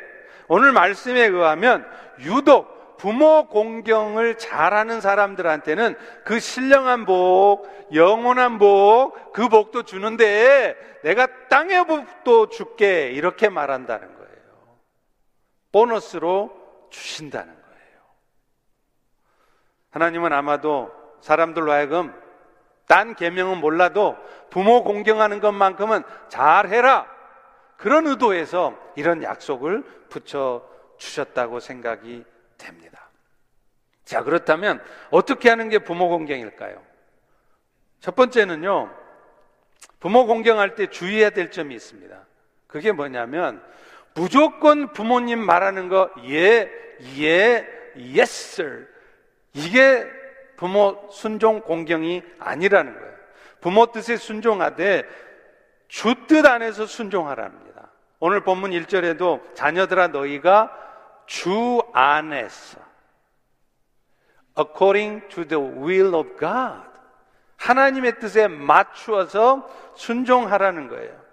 오늘 0.49 0.73
말씀에 0.73 1.27
의하면 1.27 1.87
유독 2.21 2.76
부모 2.99 3.47
공경을 3.49 4.39
잘하는 4.39 5.01
사람들한테는 5.01 5.97
그 6.25 6.41
신령한 6.41 7.05
복, 7.05 7.67
영원한 7.93 8.59
복, 8.59 9.33
그 9.33 9.49
복도 9.49 9.83
주는데 9.83 10.77
내가 11.03 11.27
땅의 11.49 11.87
복도 11.87 12.49
줄게 12.49 13.11
이렇게 13.11 13.49
말한다는 13.49 14.15
거예요. 14.17 14.79
보너스로 15.73 16.51
주신다는 16.91 17.53
거예요. 17.53 18.01
하나님은 19.91 20.33
아마도 20.33 20.91
사람들로 21.21 21.73
하여금 21.73 22.15
딴 22.87 23.15
계명은 23.15 23.59
몰라도 23.59 24.17
부모 24.51 24.85
공경하는 24.85 25.41
것만큼은 25.41 26.03
잘해라. 26.29 27.07
그런 27.77 28.07
의도에서 28.07 28.75
이런 28.95 29.23
약속을 29.23 29.83
붙여 30.09 30.67
주셨다고 30.97 31.61
생각이 31.61 32.25
됩니다. 32.59 33.09
자, 34.05 34.23
그렇다면 34.23 34.83
어떻게 35.11 35.49
하는 35.49 35.69
게 35.69 35.79
부모 35.79 36.09
공경일까요? 36.09 36.83
첫 38.01 38.15
번째는요, 38.15 38.91
부모 40.01 40.27
공경할 40.27 40.75
때 40.75 40.87
주의해야 40.89 41.31
될 41.31 41.51
점이 41.51 41.75
있습니다. 41.75 42.17
그게 42.67 42.93
뭐냐면, 42.93 43.63
무조건 44.15 44.93
부모님 44.93 45.41
말하는 45.41 45.89
거, 45.89 46.11
예, 46.25 46.71
예, 47.19 47.67
yes, 47.97 48.61
sir. 48.61 48.87
이게 49.53 50.07
부모 50.57 51.09
순종 51.11 51.61
공경이 51.61 52.23
아니라는 52.39 52.95
거예요. 52.95 53.17
부모 53.61 53.87
뜻에 53.87 54.17
순종하되 54.17 55.05
주 55.89 56.15
뜻 56.27 56.47
안에서 56.47 56.87
순종하랍니다. 56.87 57.91
오늘 58.21 58.41
본문 58.41 58.71
1절에도 58.71 59.55
자녀들아 59.55 60.09
너희가 60.09 60.86
주 61.27 61.83
안에서 61.93 62.79
according 64.59 65.29
to 65.29 65.45
the 65.47 65.63
will 65.63 66.15
of 66.15 66.37
God 66.39 66.87
하나님의 67.57 68.19
뜻에 68.21 68.49
맞추어서 68.49 69.69
순종하라는 69.95 70.89
거예요. 70.89 71.27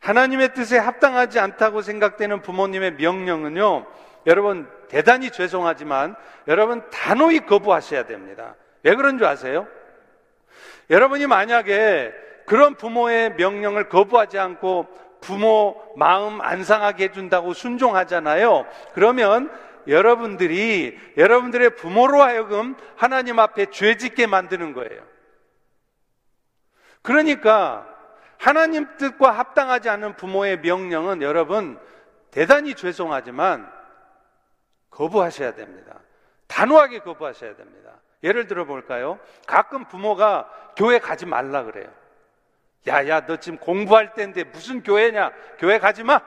하나님의 0.00 0.54
뜻에 0.54 0.78
합당하지 0.78 1.38
않다고 1.38 1.82
생각되는 1.82 2.40
부모님의 2.40 2.94
명령은요, 2.94 3.86
여러분, 4.26 4.68
대단히 4.88 5.30
죄송하지만, 5.30 6.16
여러분, 6.48 6.88
단호히 6.90 7.40
거부하셔야 7.40 8.06
됩니다. 8.06 8.54
왜 8.82 8.94
그런 8.94 9.18
줄 9.18 9.26
아세요? 9.26 9.68
여러분이 10.88 11.26
만약에 11.26 12.12
그런 12.46 12.74
부모의 12.74 13.34
명령을 13.34 13.88
거부하지 13.88 14.38
않고 14.38 14.88
부모 15.20 15.80
마음 15.96 16.40
안 16.40 16.64
상하게 16.64 17.04
해준다고 17.04 17.52
순종하잖아요. 17.52 18.66
그러면 18.94 19.50
여러분들이 19.86 20.98
여러분들의 21.16 21.76
부모로 21.76 22.22
하여금 22.22 22.76
하나님 22.96 23.38
앞에 23.38 23.66
죄 23.66 23.96
짓게 23.96 24.26
만드는 24.26 24.72
거예요. 24.72 25.02
그러니까 27.02 27.86
하나님 28.38 28.86
뜻과 28.96 29.30
합당하지 29.30 29.88
않은 29.88 30.16
부모의 30.16 30.60
명령은 30.60 31.22
여러분 31.22 31.78
대단히 32.30 32.74
죄송하지만 32.74 33.70
거부하셔야 34.90 35.54
됩니다. 35.54 35.98
단호하게 36.46 37.00
거부하셔야 37.00 37.54
됩니다. 37.56 37.92
예를 38.22 38.46
들어 38.46 38.64
볼까요? 38.64 39.18
가끔 39.46 39.86
부모가 39.86 40.50
교회 40.76 40.98
가지 40.98 41.26
말라 41.26 41.64
그래요. 41.64 41.88
야, 42.88 43.06
야, 43.08 43.26
너 43.26 43.36
지금 43.36 43.58
공부할 43.58 44.14
때인데 44.14 44.44
무슨 44.44 44.82
교회냐? 44.82 45.32
교회 45.58 45.78
가지 45.78 46.02
마! 46.02 46.20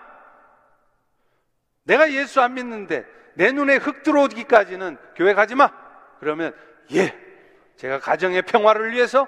내가 1.84 2.12
예수 2.12 2.42
안 2.42 2.54
믿는데 2.54 3.06
내 3.34 3.52
눈에 3.52 3.78
흙 3.78 4.04
들어오기까지는 4.04 4.98
교회 5.16 5.34
가지 5.34 5.56
마! 5.56 5.72
그러면, 6.20 6.56
예, 6.94 7.18
제가 7.76 8.00
가정의 8.00 8.44
평화를 8.44 8.94
위해서 8.94 9.28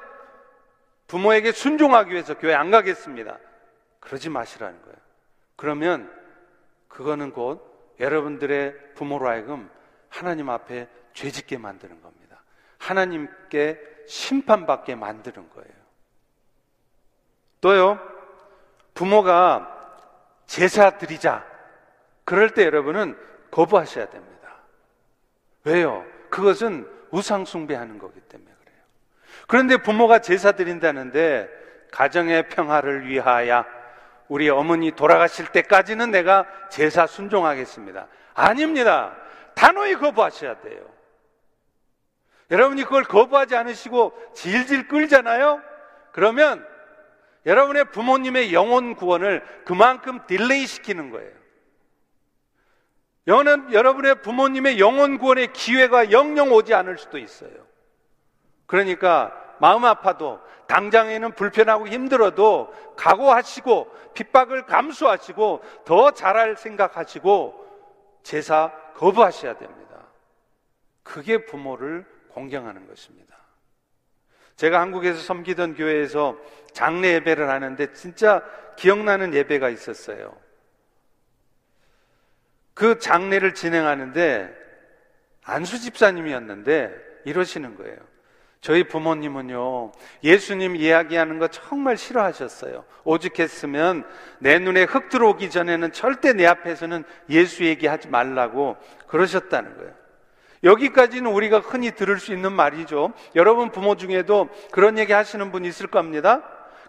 부모에게 1.08 1.52
순종하기 1.52 2.12
위해서 2.12 2.38
교회 2.38 2.54
안 2.54 2.72
가겠습니다. 2.72 3.38
그러지 4.00 4.30
마시라는 4.30 4.82
거예요. 4.82 4.96
그러면 5.56 6.12
그거는 6.88 7.32
곧 7.32 7.96
여러분들의 8.00 8.94
부모로 8.96 9.28
하여금 9.28 9.70
하나님 10.10 10.50
앞에 10.50 10.88
죄 11.14 11.32
짓게 11.32 11.58
만드는 11.58 12.02
겁니다. 12.02 12.44
하나님께 12.78 13.80
심판받게 14.08 14.96
만드는 14.96 15.50
거예요. 15.50 15.85
또요, 17.66 18.00
부모가 18.94 19.68
제사 20.46 21.00
드리자. 21.00 21.44
그럴 22.24 22.52
때 22.52 22.64
여러분은 22.64 23.18
거부하셔야 23.50 24.08
됩니다. 24.08 24.58
왜요? 25.64 26.06
그것은 26.30 26.88
우상숭배하는 27.10 27.98
거기 27.98 28.20
때문에 28.20 28.52
그래요. 28.60 28.78
그런데 29.48 29.78
부모가 29.78 30.20
제사 30.20 30.52
드린다는데 30.52 31.50
가정의 31.92 32.50
평화를 32.50 33.08
위하여 33.08 33.66
우리 34.28 34.48
어머니 34.48 34.92
돌아가실 34.92 35.48
때까지는 35.48 36.12
내가 36.12 36.46
제사 36.70 37.08
순종하겠습니다. 37.08 38.06
아닙니다. 38.36 39.16
단호히 39.56 39.96
거부하셔야 39.96 40.62
돼요. 40.62 40.86
여러분이 42.52 42.84
그걸 42.84 43.06
거부하지 43.06 43.56
않으시고 43.56 44.14
질질 44.36 44.88
끌잖아요? 44.88 45.64
그러면 46.12 46.75
여러분의 47.46 47.92
부모님의 47.92 48.54
영혼 48.54 48.96
구원을 48.96 49.44
그만큼 49.66 50.20
delay 50.28 50.66
시키는 50.66 51.12
거예요. 51.12 51.32
여는 53.28 53.74
여러분의 53.74 54.22
부모님의 54.22 54.80
영혼 54.80 55.18
구원의 55.18 55.54
기회가 55.54 56.12
영영 56.12 56.52
오지 56.52 56.74
않을 56.74 56.98
수도 56.98 57.18
있어요. 57.18 57.52
그러니까 58.66 59.34
마음 59.60 59.86
아파도 59.86 60.40
당장에는 60.68 61.34
불편하고 61.34 61.88
힘들어도 61.88 62.74
각오하시고 62.98 63.92
핍박을 64.14 64.66
감수하시고 64.66 65.62
더 65.86 66.12
잘할 66.12 66.56
생각하시고 66.58 67.66
제사 68.24 68.72
거부하셔야 68.96 69.58
됩니다. 69.58 69.86
그게 71.04 71.46
부모를 71.46 72.06
공경하는 72.30 72.88
것입니다. 72.88 73.36
제가 74.56 74.80
한국에서 74.80 75.20
섬기던 75.20 75.76
교회에서 75.76 76.38
장례 76.76 77.14
예배를 77.14 77.50
하는데 77.50 77.94
진짜 77.94 78.44
기억나는 78.76 79.34
예배가 79.34 79.70
있었어요. 79.70 80.36
그 82.74 83.00
장례를 83.00 83.54
진행하는데 83.54 84.54
안수 85.46 85.80
집사님이었는데 85.80 86.94
이러시는 87.24 87.78
거예요. 87.78 87.96
저희 88.60 88.84
부모님은요, 88.84 89.94
예수님 90.24 90.76
이야기하는 90.76 91.40
거 91.40 91.48
정말 91.48 91.96
싫어하셨어요. 91.96 92.84
오죽했으면 93.06 94.06
내 94.40 94.60
눈에 94.60 94.84
흙 94.84 95.08
들어오기 95.08 95.52
전에는 95.52 95.94
절대 95.94 96.34
내 96.34 96.46
앞에서는 96.46 97.06
예수 97.30 97.64
얘기하지 97.64 98.10
말라고 98.10 98.76
그러셨다는 99.08 99.78
거예요. 99.78 99.94
여기까지는 100.66 101.32
우리가 101.32 101.60
흔히 101.60 101.92
들을 101.92 102.20
수 102.20 102.34
있는 102.34 102.52
말이죠. 102.52 103.14
여러분 103.36 103.70
부모 103.72 103.96
중에도 103.96 104.50
그런 104.72 104.98
얘기 104.98 105.14
하시는 105.14 105.52
분 105.54 105.64
있을 105.64 105.88
겁니다. 105.88 106.44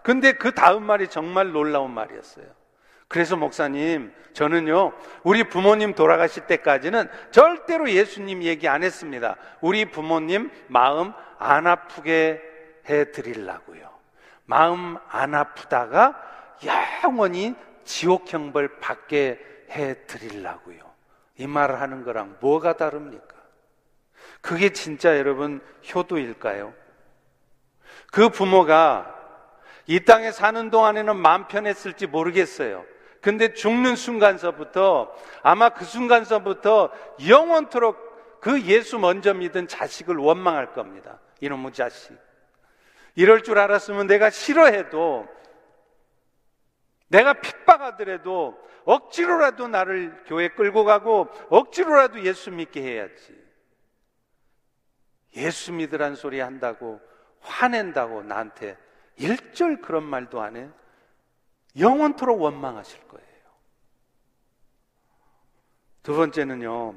근데 0.07 0.31
그 0.31 0.53
다음 0.53 0.83
말이 0.83 1.09
정말 1.09 1.51
놀라운 1.51 1.91
말이었어요. 1.91 2.45
그래서 3.09 3.35
목사님, 3.35 4.13
저는요, 4.31 4.93
우리 5.23 5.43
부모님 5.43 5.95
돌아가실 5.95 6.47
때까지는 6.47 7.09
절대로 7.29 7.89
예수님 7.89 8.41
얘기 8.43 8.69
안 8.69 8.83
했습니다. 8.83 9.35
우리 9.59 9.83
부모님 9.91 10.49
마음 10.69 11.11
안 11.37 11.67
아프게 11.67 12.41
해 12.87 13.11
드리려고요. 13.11 13.91
마음 14.45 14.95
안 15.09 15.35
아프다가 15.35 16.15
영원히 17.03 17.53
지옥 17.83 18.31
형벌 18.31 18.79
받게 18.79 19.41
해 19.71 20.05
드리려고요. 20.05 20.79
이 21.35 21.47
말을 21.47 21.81
하는 21.81 22.05
거랑 22.05 22.37
뭐가 22.39 22.77
다릅니까? 22.77 23.35
그게 24.39 24.69
진짜 24.69 25.17
여러분 25.17 25.59
효도일까요? 25.93 26.73
그 28.13 28.29
부모가 28.29 29.16
이 29.87 30.01
땅에 30.01 30.31
사는 30.31 30.69
동안에는 30.69 31.15
마음 31.15 31.47
편했을지 31.47 32.07
모르겠어요. 32.07 32.85
근데 33.21 33.53
죽는 33.53 33.95
순간서부터 33.95 35.13
아마 35.41 35.69
그 35.69 35.85
순간서부터 35.85 36.91
영원토록 37.27 38.39
그 38.41 38.61
예수 38.63 38.99
먼저 38.99 39.33
믿은 39.33 39.67
자식을 39.67 40.17
원망할 40.17 40.73
겁니다. 40.73 41.19
이놈의 41.41 41.73
자식. 41.73 42.15
이럴 43.15 43.41
줄 43.41 43.57
알았으면 43.57 44.07
내가 44.07 44.29
싫어해도 44.29 45.27
내가 47.07 47.33
핍박하더라도 47.33 48.57
억지로라도 48.85 49.67
나를 49.67 50.23
교회 50.25 50.49
끌고 50.49 50.83
가고 50.83 51.27
억지로라도 51.49 52.23
예수 52.23 52.51
믿게 52.51 52.81
해야지. 52.81 53.35
예수 55.35 55.73
믿으란 55.73 56.15
소리 56.15 56.39
한다고 56.39 56.99
화낸다고 57.39 58.23
나한테 58.23 58.77
일절 59.17 59.81
그런 59.81 60.03
말도 60.03 60.41
안 60.41 60.55
해. 60.55 60.69
영원토록 61.79 62.41
원망하실 62.41 62.99
거예요. 63.07 63.27
두 66.03 66.15
번째는요. 66.15 66.95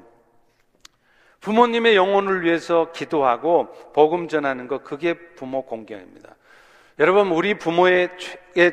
부모님의 1.41 1.95
영혼을 1.95 2.43
위해서 2.43 2.91
기도하고 2.91 3.71
복음 3.93 4.27
전하는 4.27 4.67
것 4.67 4.83
그게 4.83 5.13
부모 5.35 5.65
공경입니다. 5.65 6.35
여러분 6.99 7.31
우리 7.31 7.57
부모의 7.57 8.09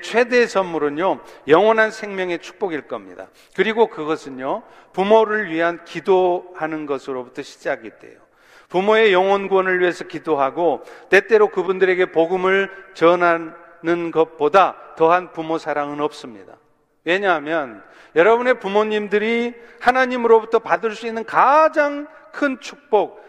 최대 0.02 0.46
선물은요 0.46 1.20
영원한 1.48 1.90
생명의 1.90 2.40
축복일 2.40 2.82
겁니다. 2.86 3.28
그리고 3.56 3.86
그것은요 3.88 4.62
부모를 4.92 5.50
위한 5.50 5.82
기도하는 5.84 6.84
것으로부터 6.84 7.42
시작이 7.42 7.98
돼요. 7.98 8.20
부모의 8.68 9.12
영혼 9.12 9.48
구원을 9.48 9.80
위해서 9.80 10.04
기도하고 10.04 10.82
때때로 11.08 11.48
그분들에게 11.48 12.12
복음을 12.12 12.70
전하는 12.94 14.10
것보다 14.12 14.76
더한 14.96 15.32
부모 15.32 15.58
사랑은 15.58 16.00
없습니다. 16.00 16.56
왜냐하면 17.04 17.82
여러분의 18.14 18.60
부모님들이 18.60 19.54
하나님으로부터 19.80 20.58
받을 20.58 20.94
수 20.94 21.06
있는 21.06 21.24
가장 21.24 22.06
큰 22.32 22.60
축복, 22.60 23.26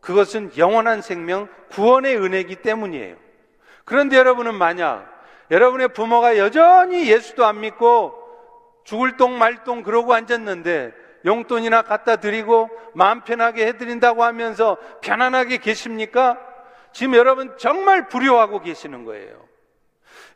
그것은 0.00 0.52
영원한 0.56 1.02
생명, 1.02 1.48
구원의 1.70 2.16
은혜이기 2.16 2.56
때문이에요. 2.56 3.16
그런데 3.84 4.16
여러분은 4.16 4.54
만약 4.54 5.12
여러분의 5.50 5.88
부모가 5.88 6.38
여전히 6.38 7.10
예수도 7.10 7.44
안 7.44 7.60
믿고 7.60 8.14
죽을 8.84 9.16
똥 9.16 9.38
말 9.38 9.64
똥 9.64 9.82
그러고 9.82 10.14
앉았는데 10.14 10.92
용돈이나 11.26 11.82
갖다 11.82 12.16
드리고 12.16 12.70
마음 12.94 13.22
편하게 13.22 13.66
해드린다고 13.66 14.22
하면서 14.22 14.78
편안하게 15.02 15.58
계십니까? 15.58 16.38
지금 16.92 17.14
여러분 17.14 17.56
정말 17.58 18.08
불효하고 18.08 18.60
계시는 18.60 19.04
거예요. 19.04 19.46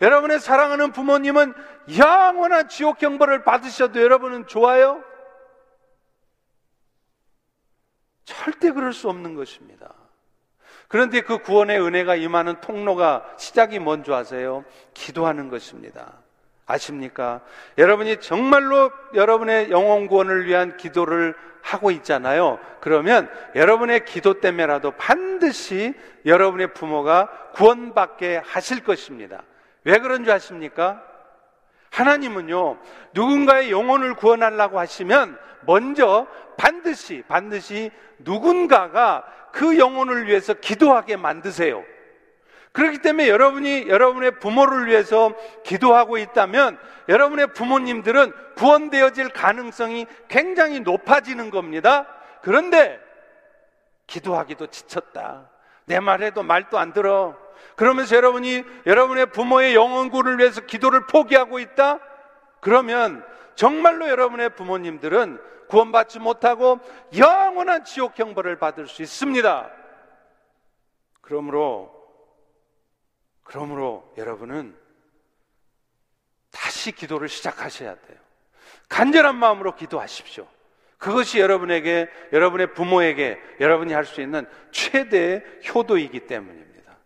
여러분의 0.03 0.41
사랑하는 0.41 0.93
부모님은 0.93 1.55
영원한 1.97 2.69
지옥 2.69 2.99
경보를 2.99 3.45
받으셔도 3.45 4.03
여러분은 4.03 4.47
좋아요? 4.47 5.03
절대 8.25 8.71
그럴 8.73 8.93
수 8.93 9.09
없는 9.09 9.35
것입니다. 9.35 9.95
그런데 10.89 11.21
그 11.21 11.39
구원의 11.39 11.81
은혜가 11.81 12.17
임하는 12.17 12.61
통로가 12.61 13.37
시작이 13.39 13.79
뭔지 13.79 14.13
아세요? 14.13 14.65
기도하는 14.95 15.49
것입니다. 15.49 16.20
아십니까? 16.71 17.41
여러분이 17.79 18.19
정말로 18.19 18.91
여러분의 19.15 19.71
영혼 19.71 20.07
구원을 20.07 20.47
위한 20.47 20.77
기도를 20.77 21.35
하고 21.63 21.91
있잖아요. 21.91 22.59
그러면 22.81 23.31
여러분의 23.55 24.05
기도 24.05 24.41
때문에라도 24.41 24.93
반드시 24.93 25.95
여러분의 26.25 26.73
부모가 26.75 27.29
구원받게 27.55 28.43
하실 28.45 28.83
것입니다. 28.83 29.43
왜 29.85 29.99
그런 29.99 30.25
줄 30.25 30.33
아십니까? 30.33 31.03
하나님은요, 31.91 32.79
누군가의 33.13 33.71
영혼을 33.71 34.15
구원하려고 34.15 34.79
하시면 34.79 35.37
먼저 35.67 36.27
반드시, 36.57 37.25
반드시 37.27 37.91
누군가가 38.19 39.25
그 39.53 39.79
영혼을 39.79 40.27
위해서 40.27 40.55
기도하게 40.55 41.17
만드세요. 41.17 41.83
그렇기 42.73 42.99
때문에 42.99 43.29
여러분이 43.29 43.89
여러분의 43.89 44.39
부모를 44.39 44.87
위해서 44.87 45.33
기도하고 45.65 46.19
있다면 46.19 46.79
여러분의 47.09 47.53
부모님들은 47.53 48.33
구원되어질 48.57 49.31
가능성이 49.31 50.07
굉장히 50.29 50.81
높아지는 50.81 51.51
겁니다. 51.51 52.07
그런데 52.43 53.01
기도하기도 54.07 54.69
지쳤다. 54.69 55.51
내 55.85 55.99
말해도 55.99 56.43
말도 56.43 56.79
안 56.79 56.93
들어. 56.93 57.37
그러면서 57.75 58.15
여러분이 58.17 58.63
여러분의 58.87 59.27
부모의 59.27 59.75
영혼구를 59.75 60.39
위해서 60.39 60.61
기도를 60.61 61.07
포기하고 61.07 61.59
있다? 61.59 61.99
그러면 62.61 63.25
정말로 63.57 64.09
여러분의 64.09 64.51
부모님들은 64.51 65.41
구원받지 65.69 66.19
못하고 66.19 66.81
영원한 67.17 67.85
지옥 67.85 68.19
형벌을 68.19 68.59
받을 68.59 68.87
수 68.87 69.03
있습니다. 69.03 69.71
그러므로 71.21 72.00
그러므로 73.51 74.09
여러분은 74.17 74.77
다시 76.53 76.93
기도를 76.93 77.29
시작하셔야 77.29 77.97
돼요. 77.97 78.19
간절한 78.89 79.35
마음으로 79.35 79.75
기도하십시오. 79.75 80.47
그것이 80.99 81.41
여러분에게, 81.41 82.09
여러분의 82.33 82.75
부모에게 82.75 83.41
여러분이 83.59 83.93
할 83.93 84.05
수 84.05 84.21
있는 84.21 84.47
최대의 84.71 85.43
효도이기 85.69 86.29
때문입니다. 86.29 86.97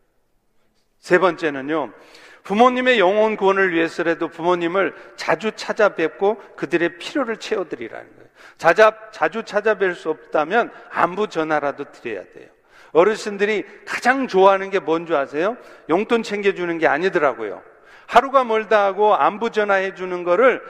세 0.98 1.18
번째는요, 1.18 1.94
부모님의 2.42 2.98
영혼 2.98 3.36
구원을 3.36 3.72
위해서라도 3.72 4.28
부모님을 4.28 4.94
자주 5.16 5.50
찾아뵙고 5.52 6.56
그들의 6.56 6.98
필요를 6.98 7.38
채워드리라는 7.38 8.16
거예요. 8.16 8.28
자자, 8.58 9.10
자주 9.12 9.44
찾아뵐 9.44 9.94
수 9.94 10.10
없다면 10.10 10.70
안부 10.90 11.28
전화라도 11.28 11.90
드려야 11.90 12.22
돼요. 12.34 12.53
어르신들이 12.94 13.64
가장 13.84 14.28
좋아하는 14.28 14.70
게 14.70 14.78
뭔지 14.78 15.14
아세요? 15.14 15.56
용돈 15.90 16.22
챙겨주는 16.22 16.78
게 16.78 16.86
아니더라고요. 16.86 17.62
하루가 18.06 18.44
멀다 18.44 18.84
하고 18.84 19.14
안부 19.14 19.50
전화해 19.50 19.94
주는 19.94 20.24
거를 20.24 20.62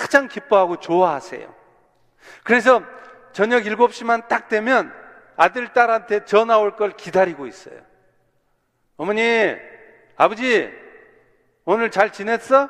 가장 0.00 0.28
기뻐하고 0.28 0.76
좋아하세요. 0.76 1.52
그래서 2.44 2.82
저녁 3.32 3.62
7시만 3.62 4.28
딱 4.28 4.48
되면 4.48 4.92
아들, 5.36 5.72
딸한테 5.72 6.24
전화 6.24 6.58
올 6.58 6.76
걸 6.76 6.92
기다리고 6.92 7.46
있어요. 7.46 7.80
어머니, 8.96 9.54
아버지, 10.16 10.70
오늘 11.64 11.90
잘 11.90 12.12
지냈어? 12.12 12.68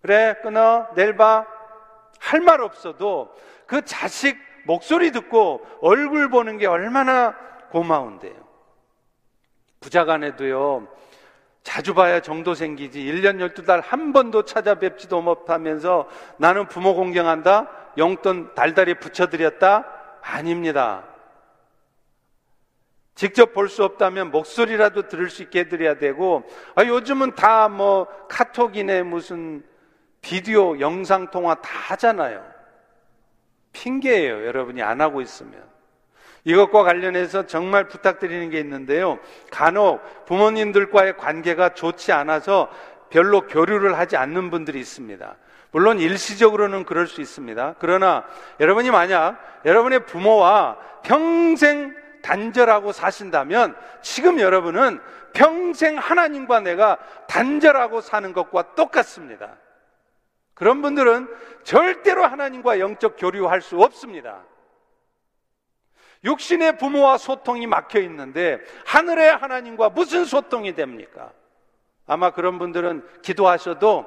그래, 0.00 0.36
끊어, 0.42 0.88
내일 0.94 1.16
봐. 1.16 1.46
할 2.20 2.40
말 2.40 2.62
없어도 2.62 3.34
그 3.66 3.82
자식 3.84 4.38
목소리 4.64 5.10
듣고 5.12 5.64
얼굴 5.80 6.28
보는 6.30 6.58
게 6.58 6.66
얼마나 6.66 7.34
고마운데요. 7.70 8.34
부자 9.80 10.04
간에도요, 10.04 10.88
자주 11.62 11.94
봐야 11.94 12.20
정도 12.20 12.54
생기지 12.54 13.00
1년 13.00 13.38
12달 13.38 13.82
한 13.82 14.12
번도 14.12 14.44
찾아뵙지도 14.44 15.22
못하면서 15.22 16.08
나는 16.36 16.68
부모 16.68 16.94
공경한다? 16.94 17.70
용돈 17.98 18.54
달달이 18.54 18.94
붙여드렸다? 18.94 19.86
아닙니다. 20.22 21.04
직접 23.14 23.52
볼 23.52 23.68
수 23.68 23.84
없다면 23.84 24.30
목소리라도 24.30 25.08
들을 25.08 25.30
수 25.30 25.42
있게 25.42 25.60
해드려야 25.60 25.98
되고, 25.98 26.42
아, 26.74 26.84
요즘은 26.84 27.34
다 27.34 27.68
뭐 27.68 28.08
카톡이네 28.28 29.02
무슨 29.02 29.62
비디오, 30.20 30.80
영상 30.80 31.30
통화 31.30 31.54
다 31.54 31.70
하잖아요. 31.90 32.53
핑계예요. 33.74 34.46
여러분이 34.46 34.82
안 34.82 35.02
하고 35.02 35.20
있으면. 35.20 35.62
이것과 36.44 36.82
관련해서 36.82 37.46
정말 37.46 37.88
부탁드리는 37.88 38.50
게 38.50 38.58
있는데요. 38.60 39.18
간혹 39.50 40.24
부모님들과의 40.26 41.16
관계가 41.16 41.74
좋지 41.74 42.12
않아서 42.12 42.70
별로 43.10 43.46
교류를 43.46 43.98
하지 43.98 44.16
않는 44.16 44.50
분들이 44.50 44.80
있습니다. 44.80 45.36
물론 45.70 45.98
일시적으로는 45.98 46.84
그럴 46.84 47.06
수 47.06 47.20
있습니다. 47.20 47.76
그러나 47.78 48.24
여러분이 48.60 48.90
만약 48.90 49.38
여러분의 49.64 50.06
부모와 50.06 50.78
평생 51.02 51.94
단절하고 52.22 52.92
사신다면 52.92 53.76
지금 54.00 54.40
여러분은 54.40 55.00
평생 55.32 55.98
하나님과 55.98 56.60
내가 56.60 56.98
단절하고 57.26 58.00
사는 58.00 58.32
것과 58.32 58.74
똑같습니다. 58.74 59.56
그런 60.54 60.82
분들은 60.82 61.28
절대로 61.64 62.24
하나님과 62.24 62.78
영적 62.78 63.16
교류할 63.18 63.60
수 63.60 63.78
없습니다. 63.80 64.44
육신의 66.24 66.78
부모와 66.78 67.18
소통이 67.18 67.66
막혀 67.66 68.00
있는데 68.00 68.58
하늘의 68.86 69.36
하나님과 69.36 69.90
무슨 69.90 70.24
소통이 70.24 70.74
됩니까? 70.74 71.32
아마 72.06 72.30
그런 72.30 72.58
분들은 72.58 73.06
기도하셔도 73.22 74.06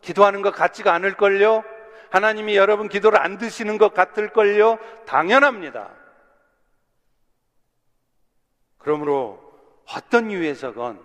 기도하는 0.00 0.42
것 0.42 0.52
같지가 0.52 0.92
않을걸요? 0.94 1.64
하나님이 2.10 2.56
여러분 2.56 2.88
기도를 2.88 3.20
안 3.20 3.38
드시는 3.38 3.78
것 3.78 3.94
같을걸요? 3.94 4.78
당연합니다. 5.06 5.90
그러므로 8.78 9.42
어떤 9.92 10.30
이유에서건 10.30 11.04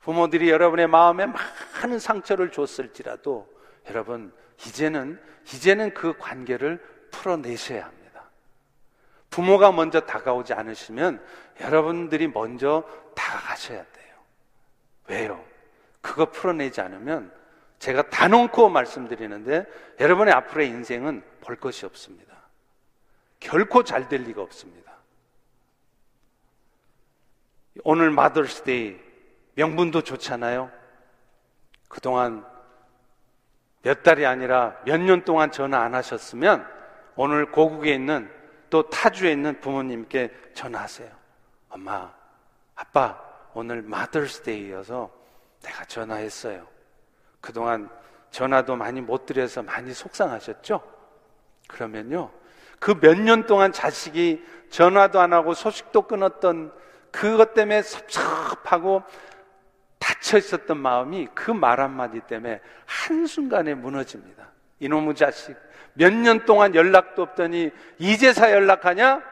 부모들이 0.00 0.50
여러분의 0.50 0.88
마음에 0.88 1.26
많은 1.26 1.98
상처를 1.98 2.50
줬을지라도 2.50 3.57
여러분, 3.88 4.32
이제는, 4.66 5.20
이제는 5.46 5.94
그 5.94 6.16
관계를 6.18 6.78
풀어내셔야 7.10 7.84
합니다. 7.84 7.98
부모가 9.30 9.72
먼저 9.72 10.00
다가오지 10.00 10.52
않으시면 10.54 11.24
여러분들이 11.60 12.28
먼저 12.28 12.84
다가가셔야 13.14 13.84
돼요. 13.84 14.14
왜요? 15.08 15.44
그거 16.00 16.30
풀어내지 16.30 16.80
않으면 16.80 17.32
제가 17.78 18.08
단언코 18.10 18.68
말씀드리는데 18.68 19.66
여러분의 20.00 20.34
앞으로의 20.34 20.68
인생은 20.68 21.22
볼 21.40 21.56
것이 21.56 21.86
없습니다. 21.86 22.36
결코 23.40 23.84
잘 23.84 24.08
될 24.08 24.22
리가 24.22 24.42
없습니다. 24.42 24.92
오늘 27.84 28.10
Mother's 28.10 28.74
Day 28.74 28.98
명분도 29.54 30.02
좋잖아요. 30.02 30.70
그동안 31.88 32.44
몇 33.88 34.02
달이 34.02 34.26
아니라 34.26 34.76
몇 34.84 35.00
년 35.00 35.24
동안 35.24 35.50
전화 35.50 35.80
안 35.80 35.94
하셨으면 35.94 36.66
오늘 37.16 37.50
고국에 37.50 37.94
있는 37.94 38.30
또 38.68 38.82
타주에 38.90 39.32
있는 39.32 39.58
부모님께 39.62 40.30
전화하세요. 40.52 41.08
엄마, 41.70 42.12
아빠, 42.74 43.18
오늘 43.54 43.80
Mother's 43.80 44.41
Day여서 44.41 45.10
내가 45.62 45.84
전화했어요. 45.86 46.66
그동안 47.40 47.88
전화도 48.30 48.76
많이 48.76 49.00
못 49.00 49.24
드려서 49.24 49.62
많이 49.62 49.94
속상하셨죠? 49.94 50.82
그러면요. 51.66 52.30
그 52.78 52.92
몇 53.00 53.18
년 53.18 53.46
동안 53.46 53.72
자식이 53.72 54.44
전화도 54.68 55.18
안 55.18 55.32
하고 55.32 55.54
소식도 55.54 56.02
끊었던 56.02 56.74
그것 57.10 57.54
때문에 57.54 57.80
섭섭하고 57.80 59.02
닫혀 60.08 60.38
있었던 60.38 60.78
마음이 60.78 61.28
그 61.34 61.50
말 61.52 61.80
한마디 61.80 62.20
때문에 62.20 62.60
한순간에 62.86 63.74
무너집니다. 63.74 64.48
이놈의 64.80 65.14
자식. 65.14 65.54
몇 65.92 66.12
년 66.12 66.44
동안 66.46 66.74
연락도 66.74 67.22
없더니 67.22 67.70
이제사 67.98 68.52
연락하냐? 68.52 69.22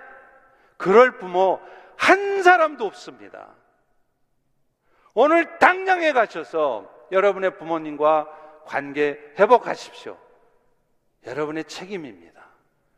그럴 0.76 1.16
부모 1.18 1.60
한 1.96 2.42
사람도 2.42 2.84
없습니다. 2.84 3.48
오늘 5.14 5.58
당장에 5.58 6.12
가셔서 6.12 6.92
여러분의 7.10 7.56
부모님과 7.56 8.28
관계 8.66 9.18
회복하십시오. 9.38 10.18
여러분의 11.24 11.64
책임입니다. 11.64 12.44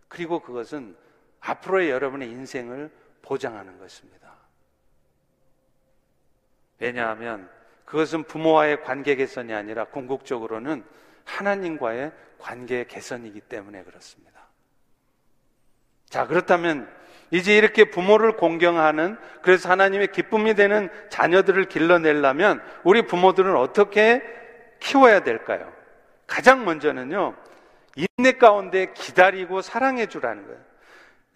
그리고 0.08 0.40
그것은 0.40 0.96
앞으로의 1.40 1.90
여러분의 1.90 2.28
인생을 2.30 2.90
보장하는 3.22 3.78
것입니다. 3.78 4.32
왜냐하면 6.80 7.57
그것은 7.88 8.24
부모와의 8.24 8.82
관계 8.82 9.16
개선이 9.16 9.54
아니라 9.54 9.84
궁극적으로는 9.86 10.84
하나님과의 11.24 12.12
관계 12.38 12.84
개선이기 12.84 13.40
때문에 13.40 13.82
그렇습니다. 13.82 14.40
자, 16.10 16.26
그렇다면 16.26 16.86
이제 17.30 17.56
이렇게 17.56 17.84
부모를 17.84 18.36
공경하는 18.36 19.16
그래서 19.40 19.70
하나님의 19.70 20.08
기쁨이 20.08 20.54
되는 20.54 20.90
자녀들을 21.08 21.64
길러내려면 21.64 22.62
우리 22.84 23.06
부모들은 23.06 23.56
어떻게 23.56 24.22
키워야 24.80 25.20
될까요? 25.20 25.72
가장 26.26 26.66
먼저는요, 26.66 27.36
인내 27.96 28.32
가운데 28.32 28.92
기다리고 28.92 29.62
사랑해 29.62 30.06
주라는 30.06 30.46
거예요. 30.46 30.60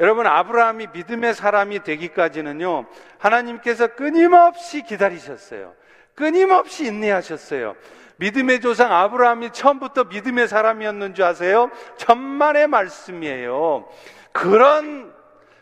여러분, 0.01 0.27
아브라함이 0.27 0.89
믿음의 0.93 1.33
사람이 1.33 1.83
되기까지는요, 1.83 2.87
하나님께서 3.17 3.95
끊임없이 3.95 4.83
기다리셨어요. 4.83 5.81
끊임없이 6.15 6.87
인내하셨어요. 6.87 7.75
믿음의 8.17 8.61
조상 8.61 8.93
아브라함이 8.93 9.51
처음부터 9.51 10.05
믿음의 10.05 10.49
사람이었는 10.49 11.15
줄 11.15 11.25
아세요? 11.25 11.71
천만의 11.97 12.69
말씀이에요. 12.69 13.89
그런 14.33 15.13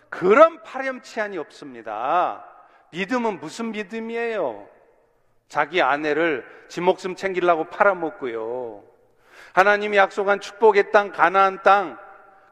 그런 0.09 0.63
파렴치한이 0.63 1.39
없습니다. 1.39 2.45
믿음은 2.91 3.39
무슨 3.41 3.71
믿음이에요? 3.71 4.69
자기 5.49 5.81
아내를 5.81 6.45
지 6.69 6.81
목숨 6.81 7.15
챙기려고 7.15 7.65
팔아먹고요. 7.65 8.83
하나님이 9.53 9.97
약속한 9.97 10.41
축복의 10.41 10.93
땅, 10.93 11.13
가나안 11.13 11.63
땅, 11.63 11.99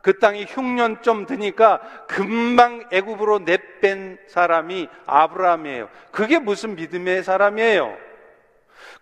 그 0.09 0.19
땅이 0.19 0.47
흉년 0.49 1.03
좀 1.03 1.27
드니까 1.27 1.83
금방 2.07 2.89
애굽으로 2.91 3.41
내뺀 3.41 4.19
사람이 4.27 4.89
아브라함이에요. 5.05 5.91
그게 6.13 6.39
무슨 6.39 6.77
믿음의 6.77 7.23
사람이에요? 7.23 7.95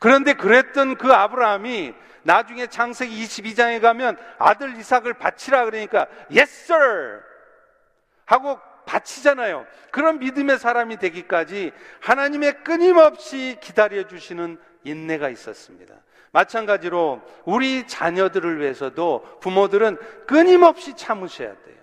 그런데 0.01 0.33
그랬던 0.33 0.97
그 0.97 1.13
아브라함이 1.13 1.95
나중에 2.25 2.67
창세기 2.67 3.23
22장에 3.23 3.81
가면 3.81 4.17
아들 4.39 4.77
이삭을 4.77 5.15
바치라 5.15 5.67
그러니까 5.67 6.09
yes 6.29 6.73
sir 6.73 7.21
하고 8.25 8.59
바치잖아요. 8.87 9.65
그런 9.93 10.19
믿음의 10.19 10.59
사람이 10.59 10.97
되기까지 10.97 11.71
하나님의 12.01 12.65
끊임없이 12.65 13.59
기다려 13.61 14.09
주시는 14.09 14.59
인내가 14.83 15.29
있었습니다. 15.29 15.95
마찬가지로 16.37 17.23
우리 17.47 17.87
자녀들을 17.87 18.61
위해서도 18.61 19.39
부모들은 19.41 19.97
끊임없이 20.27 20.95
참으셔야 20.95 21.49
돼요. 21.49 21.77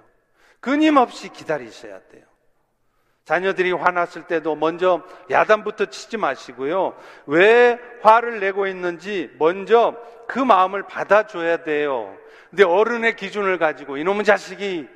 끊임없이 0.60 1.30
기다리셔야 1.30 2.00
돼요. 2.12 2.24
자녀들이 3.26 3.72
화났을 3.72 4.28
때도 4.28 4.56
먼저 4.56 5.02
야단부터 5.32 5.88
치지 5.88 6.18
마시고요. 6.18 6.96
왜 7.26 7.80
화를 8.04 8.40
내고 8.40 8.68
있는지 8.68 9.32
먼저 9.40 9.96
그 10.28 10.38
마음을 10.38 10.84
받아줘야 10.84 11.64
돼요. 11.64 12.16
근데 12.52 12.64
어른의 12.64 13.16
기준을 13.16 13.58
가지고 13.58 13.98
이놈의 13.98 14.24
자식이 14.24 14.88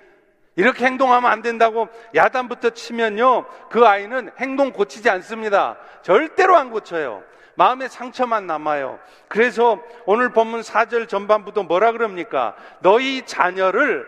이렇게 0.56 0.86
행동하면 0.86 1.32
안 1.32 1.42
된다고 1.42 1.88
야단부터 2.14 2.72
치면요. 2.72 3.46
그 3.72 3.88
아이는 3.88 4.30
행동 4.38 4.72
고치지 4.72 5.10
않습니다. 5.10 5.78
절대로 6.04 6.56
안 6.56 6.70
고쳐요. 6.70 7.24
마음에 7.58 7.88
상처만 7.88 8.46
남아요. 8.46 9.00
그래서 9.28 9.84
오늘 10.06 10.32
본문 10.32 10.62
4절 10.62 11.10
전반부도 11.10 11.64
뭐라 11.64 11.92
그럽니까? 11.92 12.56
너희 12.82 13.26
자녀를 13.26 14.08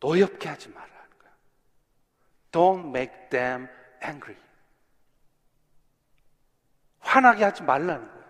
노엽게 0.00 0.48
하지 0.48 0.70
말라는 0.70 0.90
거예요. 1.20 1.36
Don't 2.50 2.88
make 2.88 3.28
them 3.28 3.68
angry. 4.02 4.40
화나게 7.00 7.44
하지 7.44 7.62
말라는 7.62 8.08
거예요. 8.08 8.24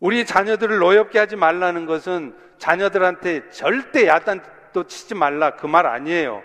우리 0.00 0.26
자녀들을 0.26 0.78
노엽게 0.78 1.20
하지 1.20 1.36
말라는 1.36 1.86
것은 1.86 2.36
자녀들한테 2.58 3.48
절대 3.50 4.08
야단도 4.08 4.88
치지 4.88 5.14
말라 5.14 5.54
그 5.54 5.68
말 5.68 5.86
아니에요. 5.86 6.42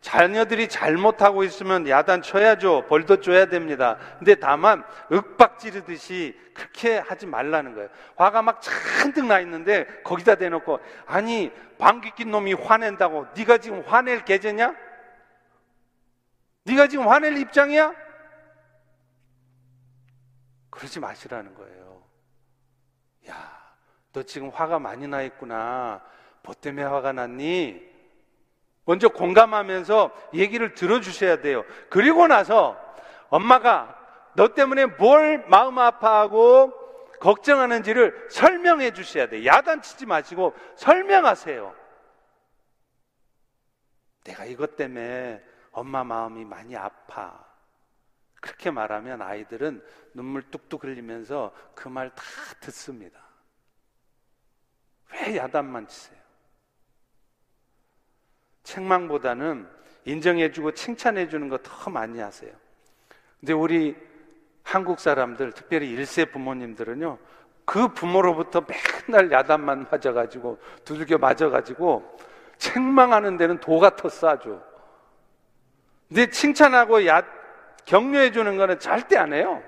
자녀들이 0.00 0.68
잘못하고 0.68 1.44
있으면 1.44 1.86
야단 1.88 2.22
쳐야죠. 2.22 2.86
벌도 2.88 3.20
줘야 3.20 3.46
됩니다. 3.46 3.98
근데 4.18 4.34
다만 4.34 4.82
윽박 5.12 5.58
지르듯이 5.58 6.38
그렇게 6.54 6.98
하지 6.98 7.26
말라는 7.26 7.74
거예요. 7.74 7.88
화가 8.16 8.42
막 8.42 8.60
잔뜩 8.62 9.26
나 9.26 9.40
있는데 9.40 9.86
거기다 10.02 10.36
대놓고 10.36 10.80
아니 11.06 11.52
방귀 11.78 12.12
낀 12.14 12.30
놈이 12.30 12.54
화낸다고 12.54 13.26
네가 13.36 13.58
지금 13.58 13.82
화낼 13.86 14.24
계제냐? 14.24 14.74
네가 16.64 16.86
지금 16.86 17.08
화낼 17.08 17.36
입장이야? 17.36 17.94
그러지 20.70 21.00
마시라는 21.00 21.54
거예요. 21.54 22.02
야, 23.28 23.74
너 24.12 24.22
지금 24.22 24.48
화가 24.48 24.78
많이 24.78 25.06
나 25.06 25.20
있구나. 25.22 26.02
뭐 26.42 26.54
때문에 26.54 26.84
화가 26.84 27.12
났니? 27.12 27.89
먼저 28.84 29.08
공감하면서 29.08 30.10
얘기를 30.34 30.74
들어주셔야 30.74 31.40
돼요. 31.40 31.64
그리고 31.90 32.26
나서 32.26 32.76
엄마가 33.28 33.96
너 34.34 34.48
때문에 34.54 34.86
뭘 34.86 35.44
마음 35.48 35.78
아파하고 35.78 36.72
걱정하는지를 37.20 38.28
설명해 38.30 38.92
주셔야 38.92 39.28
돼요. 39.28 39.44
야단치지 39.44 40.06
마시고 40.06 40.54
설명하세요. 40.76 41.74
내가 44.24 44.44
이것 44.44 44.76
때문에 44.76 45.42
엄마 45.72 46.02
마음이 46.04 46.44
많이 46.44 46.76
아파. 46.76 47.44
그렇게 48.40 48.70
말하면 48.70 49.20
아이들은 49.22 49.84
눈물 50.14 50.50
뚝뚝 50.50 50.84
흘리면서 50.84 51.52
그 51.74 51.88
말 51.88 52.10
다 52.10 52.22
듣습니다. 52.60 53.20
왜 55.12 55.36
야단만 55.36 55.86
치세요? 55.88 56.19
책망보다는 58.62 59.66
인정해주고 60.04 60.72
칭찬해주는 60.72 61.48
거 61.48 61.58
더 61.58 61.90
많이 61.90 62.18
하세요. 62.20 62.52
근데 63.38 63.52
우리 63.52 63.96
한국 64.62 65.00
사람들, 65.00 65.52
특별히 65.52 65.94
1세 65.96 66.30
부모님들은요, 66.30 67.18
그 67.64 67.88
부모로부터 67.88 68.64
맨날 69.08 69.30
야단만 69.32 69.86
맞아가지고, 69.90 70.58
두들겨 70.84 71.18
맞아가지고, 71.18 72.18
책망하는 72.58 73.36
데는 73.36 73.58
도 73.58 73.78
같았어, 73.78 74.28
아주. 74.28 74.60
근데 76.08 76.28
칭찬하고 76.28 77.06
야, 77.06 77.22
격려해주는 77.86 78.56
거는 78.56 78.78
절대 78.78 79.16
안 79.16 79.32
해요. 79.32 79.62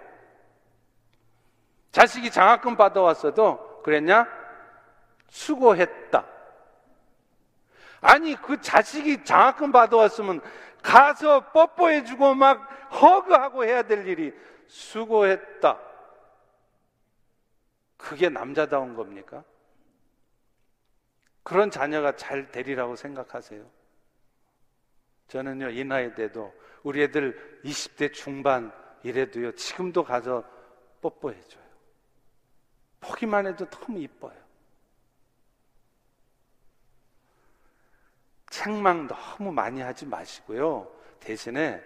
자식이 1.92 2.30
장학금 2.30 2.76
받아왔어도, 2.76 3.82
그랬냐? 3.82 4.26
수고했다. 5.30 6.26
아니, 8.02 8.34
그 8.34 8.60
자식이 8.60 9.24
장학금 9.24 9.72
받아왔으면 9.72 10.42
가서 10.82 11.52
뽀뽀해주고 11.52 12.34
막 12.34 12.60
허그하고 12.90 13.64
해야 13.64 13.82
될 13.82 14.06
일이 14.06 14.34
수고했다. 14.66 15.80
그게 17.96 18.28
남자다운 18.28 18.94
겁니까? 18.94 19.44
그런 21.44 21.70
자녀가 21.70 22.16
잘 22.16 22.50
되리라고 22.50 22.96
생각하세요? 22.96 23.64
저는요, 25.28 25.70
이 25.70 25.84
나이 25.84 26.12
때도 26.14 26.52
우리 26.82 27.02
애들 27.02 27.60
20대 27.64 28.12
중반 28.12 28.72
이래도요, 29.04 29.54
지금도 29.54 30.02
가서 30.04 30.44
뽀뽀해줘요. 31.00 31.62
보기만 33.00 33.46
해도 33.46 33.64
너무 33.66 34.00
이뻐요. 34.00 34.41
책망 38.52 39.08
너무 39.08 39.50
많이 39.50 39.80
하지 39.80 40.04
마시고요. 40.04 40.86
대신에 41.20 41.82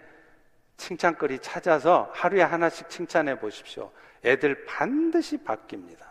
칭찬거리 0.75 1.39
찾아서 1.39 2.11
하루에 2.13 2.43
하나씩 2.43 2.89
칭찬해 2.89 3.39
보십시오. 3.39 3.89
애들 4.25 4.65
반드시 4.65 5.37
바뀝니다. 5.37 6.05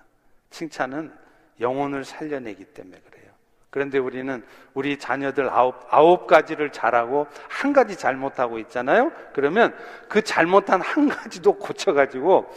칭찬은 0.49 1.13
영혼을 1.61 2.05
살려내기 2.05 2.65
때문에 2.65 2.99
그래요. 3.01 3.31
그런데 3.69 3.99
우리는 3.99 4.43
우리 4.73 4.99
자녀들 4.99 5.51
아홉, 5.51 5.77
아홉 5.91 6.27
가지를 6.27 6.73
잘하고 6.73 7.27
한 7.51 7.75
가지 7.75 7.95
잘못하고 7.99 8.59
있잖아요? 8.61 9.13
그러면 9.35 9.77
그 10.09 10.23
잘못한 10.23 10.81
한 10.81 11.07
가지도 11.09 11.53
고쳐가지고 11.59 12.51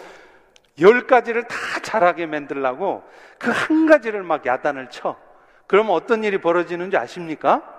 열 0.79 1.05
가지를 1.05 1.43
다 1.43 1.57
잘하게 1.83 2.27
만들라고 2.27 3.03
그 3.37 3.51
한 3.51 3.85
가지를 3.87 4.23
막 4.23 4.45
야단을 4.45 4.89
쳐. 4.89 5.17
그러면 5.67 5.93
어떤 5.93 6.23
일이 6.23 6.37
벌어지는지 6.39 6.95
아십니까? 6.95 7.78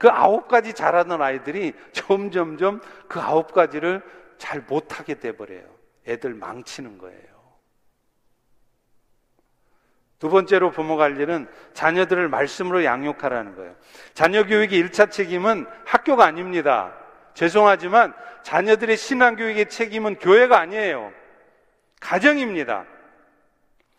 그 0.00 0.08
아홉 0.08 0.48
가지 0.48 0.72
잘하는 0.72 1.20
아이들이 1.20 1.74
점점점 1.92 2.80
그 3.06 3.20
아홉 3.20 3.52
가지를 3.52 4.00
잘 4.38 4.62
못하게 4.66 5.20
돼버려요. 5.20 5.60
애들 6.08 6.32
망치는 6.32 6.96
거예요. 6.96 7.20
두 10.18 10.30
번째로 10.30 10.70
할 10.70 11.20
일은 11.20 11.46
자녀들을 11.74 12.30
말씀으로 12.30 12.82
양육하라는 12.82 13.56
거예요. 13.56 13.76
자녀 14.14 14.46
교육의 14.46 14.82
1차 14.84 15.10
책임은 15.10 15.66
학교가 15.84 16.24
아닙니다. 16.24 16.94
죄송하지만 17.34 18.14
자녀들의 18.42 18.96
신앙 18.96 19.36
교육의 19.36 19.68
책임은 19.68 20.14
교회가 20.16 20.58
아니에요. 20.58 21.12
가정입니다. 22.00 22.86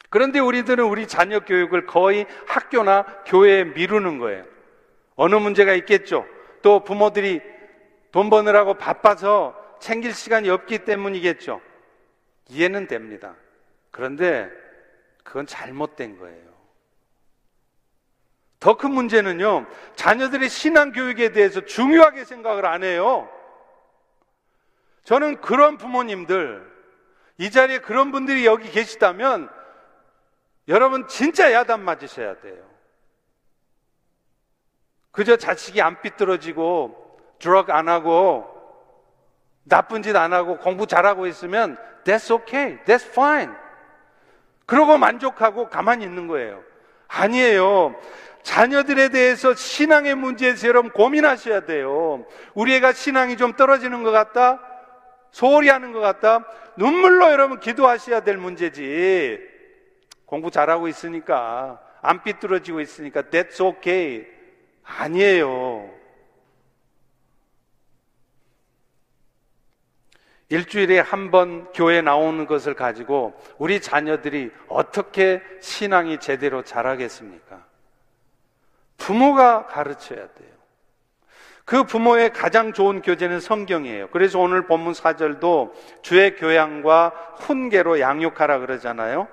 그런데 0.10 0.40
우리들은 0.40 0.84
우리 0.84 1.08
자녀 1.08 1.42
교육을 1.42 1.86
거의 1.86 2.26
학교나 2.48 3.04
교회에 3.28 3.66
미루는 3.66 4.18
거예요. 4.18 4.51
어느 5.16 5.36
문제가 5.36 5.74
있겠죠. 5.74 6.26
또 6.62 6.84
부모들이 6.84 7.42
돈 8.12 8.30
버느라고 8.30 8.76
바빠서 8.76 9.56
챙길 9.80 10.14
시간이 10.14 10.50
없기 10.50 10.80
때문이겠죠. 10.80 11.62
이해는 12.50 12.88
됩니다. 12.88 13.36
그런데 13.90 14.50
그건 15.24 15.46
잘못된 15.46 16.18
거예요. 16.20 16.52
더 18.60 18.76
큰 18.78 18.92
문제는요, 18.92 19.66
자녀들의 19.96 20.48
신앙 20.48 20.92
교육에 20.92 21.32
대해서 21.32 21.62
중요하게 21.62 22.26
생각을 22.26 22.68
안 22.68 22.84
해요. 22.84 23.28
저는 25.04 25.42
그런 25.42 25.78
부모님들, 25.78 26.72
이 27.40 27.50
자리에 27.50 27.80
그런 27.80 28.12
분들이 28.12 28.46
여기 28.46 28.70
계시다면, 28.70 29.50
여러분 30.68 31.08
진짜 31.08 31.52
야단 31.52 31.84
맞으셔야 31.84 32.40
돼요. 32.42 32.64
그저 35.12 35.36
자식이 35.36 35.82
안 35.82 36.02
삐뚤어지고 36.02 37.20
드럭 37.40 37.70
안 37.70 37.90
하고 37.90 38.46
나쁜 39.64 40.02
짓 40.02 40.16
안 40.16 40.34
하고 40.34 40.58
공부 40.58 40.88
잘하고 40.88 41.28
있으면 41.28 41.78
that's 42.04 42.34
okay, 42.34 42.78
that's 42.86 43.08
fine. 43.08 43.54
그러고 44.66 44.98
만족하고 44.98 45.70
가만히 45.70 46.06
있는 46.06 46.28
거예요. 46.28 46.64
아니에요. 47.08 47.96
자녀들에 48.44 49.10
대해서 49.10 49.54
신앙의 49.54 50.16
문제에서 50.16 50.68
여러분 50.68 50.92
고민하셔야 50.92 51.62
돼요. 51.62 52.26
우리 52.54 52.74
애가 52.76 52.94
신앙이 52.94 53.38
좀 53.38 53.54
떨어지는 53.54 54.04
것 54.04 54.12
같다? 54.12 54.60
소홀히 55.32 55.70
하는 55.70 55.92
것 55.92 56.00
같다? 56.00 56.46
눈물로 56.78 57.32
여러분 57.32 57.60
기도하셔야 57.60 58.22
될 58.22 58.38
문제지. 58.38 59.40
공부 60.26 60.50
잘하고 60.50 60.88
있으니까, 60.88 61.80
안 62.02 62.24
삐뚤어지고 62.24 62.80
있으니까, 62.80 63.24
that's 63.24 63.62
okay. 63.62 64.26
아니에요. 64.98 65.90
일주일에 70.50 71.00
한 71.00 71.32
번 71.32 71.72
교회 71.72 72.02
나오는 72.02 72.46
것을 72.46 72.74
가지고 72.74 73.34
우리 73.58 73.80
자녀들이 73.80 74.52
어떻게 74.68 75.42
신앙이 75.62 76.20
제대로 76.20 76.62
자라겠습니까? 76.62 77.66
부모가 78.98 79.68
가르쳐야 79.68 80.18
돼요. 80.18 80.52
그 81.64 81.86
부모의 81.86 82.34
가장 82.34 82.74
좋은 82.74 83.02
교재는 83.02 83.40
성경이에요. 83.40 84.10
그래서 84.10 84.40
오늘 84.40 84.68
본문 84.68 84.92
4절도 84.92 85.72
주의 86.02 86.36
교양과 86.36 87.36
훈계로 87.38 88.02
양육하라 88.02 88.60
그러잖아요. 88.60 89.30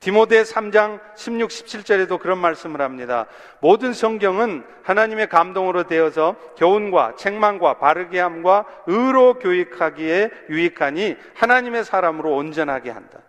디모데 0.00 0.42
3장 0.42 1.00
16, 1.16 1.48
17절에도 1.50 2.18
그런 2.18 2.38
말씀을 2.38 2.80
합니다. 2.80 3.26
모든 3.60 3.92
성경은 3.92 4.64
하나님의 4.82 5.28
감동으로 5.28 5.84
되어서 5.84 6.36
교훈과 6.56 7.14
책망과 7.16 7.78
바르게 7.78 8.20
함과 8.20 8.66
의로 8.86 9.34
교육하기에 9.38 10.30
유익하니 10.50 11.16
하나님의 11.34 11.84
사람으로 11.84 12.34
온전하게 12.34 12.90
한다. 12.90 13.20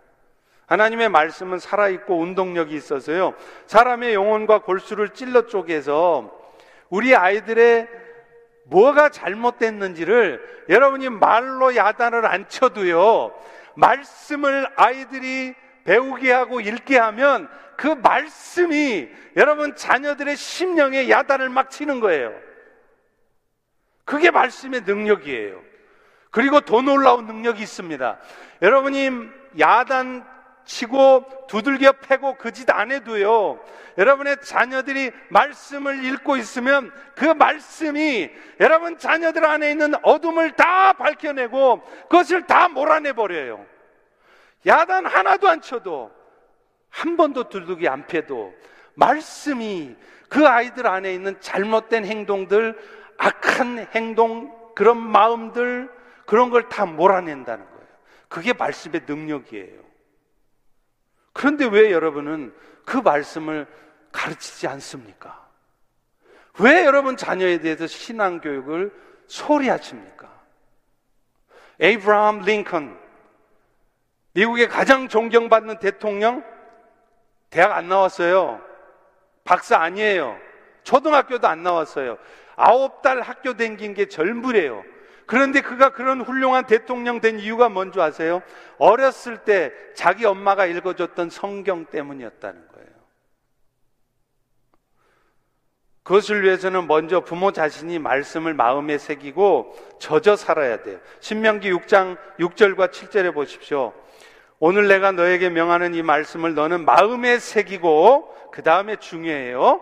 하나님의 0.66 1.08
말씀은 1.08 1.58
살아있고 1.58 2.18
운동력이 2.18 2.74
있어서요. 2.74 3.34
사람의 3.66 4.12
영혼과 4.12 4.60
골수를 4.60 5.10
찔러 5.10 5.46
쪼개서 5.46 6.30
우리 6.90 7.16
아이들의 7.16 7.88
뭐가 8.64 9.08
잘못됐는지를 9.08 10.66
여러분이 10.68 11.08
말로 11.08 11.74
야단을 11.74 12.26
안 12.26 12.46
쳐도요. 12.48 13.32
말씀을 13.74 14.68
아이들이 14.76 15.54
배우게 15.88 16.30
하고 16.30 16.60
읽게 16.60 16.98
하면 16.98 17.48
그 17.74 17.86
말씀이 17.86 19.08
여러분 19.36 19.74
자녀들의 19.74 20.36
심령에 20.36 21.08
야단을 21.08 21.48
막 21.48 21.70
치는 21.70 22.00
거예요. 22.00 22.38
그게 24.04 24.30
말씀의 24.30 24.82
능력이에요. 24.82 25.62
그리고 26.30 26.60
더 26.60 26.82
놀라운 26.82 27.26
능력이 27.26 27.62
있습니다. 27.62 28.18
여러분이 28.60 29.10
야단 29.58 30.26
치고 30.66 31.46
두들겨 31.48 31.92
패고 31.92 32.36
그 32.36 32.52
짓 32.52 32.68
안 32.68 32.92
해도요. 32.92 33.58
여러분의 33.96 34.42
자녀들이 34.42 35.10
말씀을 35.30 36.04
읽고 36.04 36.36
있으면 36.36 36.92
그 37.14 37.24
말씀이 37.24 38.30
여러분 38.60 38.98
자녀들 38.98 39.42
안에 39.46 39.70
있는 39.70 39.94
어둠을 40.02 40.52
다 40.52 40.92
밝혀내고 40.92 41.80
그것을 42.10 42.46
다 42.46 42.68
몰아내 42.68 43.14
버려요. 43.14 43.64
야단 44.68 45.06
하나도 45.06 45.48
안 45.48 45.60
쳐도 45.60 46.12
한 46.90 47.16
번도 47.16 47.48
두둑이 47.48 47.88
안 47.88 48.06
패도 48.06 48.54
말씀이 48.94 49.96
그 50.28 50.46
아이들 50.46 50.86
안에 50.86 51.12
있는 51.14 51.40
잘못된 51.40 52.04
행동들, 52.04 52.78
악한 53.16 53.88
행동, 53.94 54.54
그런 54.74 54.98
마음들, 54.98 55.90
그런 56.26 56.50
걸 56.50 56.68
다 56.68 56.84
몰아낸다는 56.84 57.64
거예요. 57.64 57.88
그게 58.28 58.52
말씀의 58.52 59.02
능력이에요. 59.06 59.80
그런데 61.32 61.66
왜 61.66 61.90
여러분은 61.90 62.54
그 62.84 62.98
말씀을 62.98 63.66
가르치지 64.12 64.66
않습니까? 64.66 65.48
왜 66.60 66.84
여러분 66.84 67.16
자녀에 67.16 67.58
대해서 67.60 67.86
신앙 67.86 68.40
교육을 68.40 68.92
소리 69.26 69.68
하십니까? 69.68 70.28
에이브라함 71.80 72.40
링컨, 72.40 72.98
미국의 74.32 74.68
가장 74.68 75.08
존경받는 75.08 75.78
대통령 75.78 76.44
대학 77.50 77.72
안 77.72 77.88
나왔어요. 77.88 78.60
박사 79.44 79.78
아니에요. 79.78 80.38
초등학교도 80.84 81.48
안 81.48 81.62
나왔어요. 81.62 82.18
아홉 82.56 83.02
달 83.02 83.20
학교 83.20 83.54
댕긴 83.54 83.94
게 83.94 84.06
전부래요. 84.06 84.84
그런데 85.26 85.60
그가 85.60 85.90
그런 85.90 86.22
훌륭한 86.22 86.66
대통령 86.66 87.20
된 87.20 87.38
이유가 87.38 87.68
뭔지 87.68 88.00
아세요? 88.00 88.42
어렸을 88.78 89.44
때 89.44 89.72
자기 89.94 90.24
엄마가 90.24 90.64
읽어줬던 90.66 91.28
성경 91.28 91.84
때문이었다는 91.84 92.68
거예요. 92.68 92.88
그것을 96.02 96.42
위해서는 96.42 96.86
먼저 96.86 97.20
부모 97.20 97.52
자신이 97.52 97.98
말씀을 97.98 98.54
마음에 98.54 98.96
새기고 98.96 99.98
젖어 100.00 100.36
살아야 100.36 100.82
돼요. 100.82 100.98
신명기 101.20 101.70
6장 101.72 102.16
6절과 102.38 102.90
7절에 102.90 103.34
보십시오. 103.34 103.92
오늘 104.60 104.88
내가 104.88 105.12
너에게 105.12 105.50
명하는 105.50 105.94
이 105.94 106.02
말씀을 106.02 106.54
너는 106.54 106.84
마음에 106.84 107.38
새기고 107.38 108.50
그 108.52 108.62
다음에 108.62 108.96
중요해요. 108.96 109.80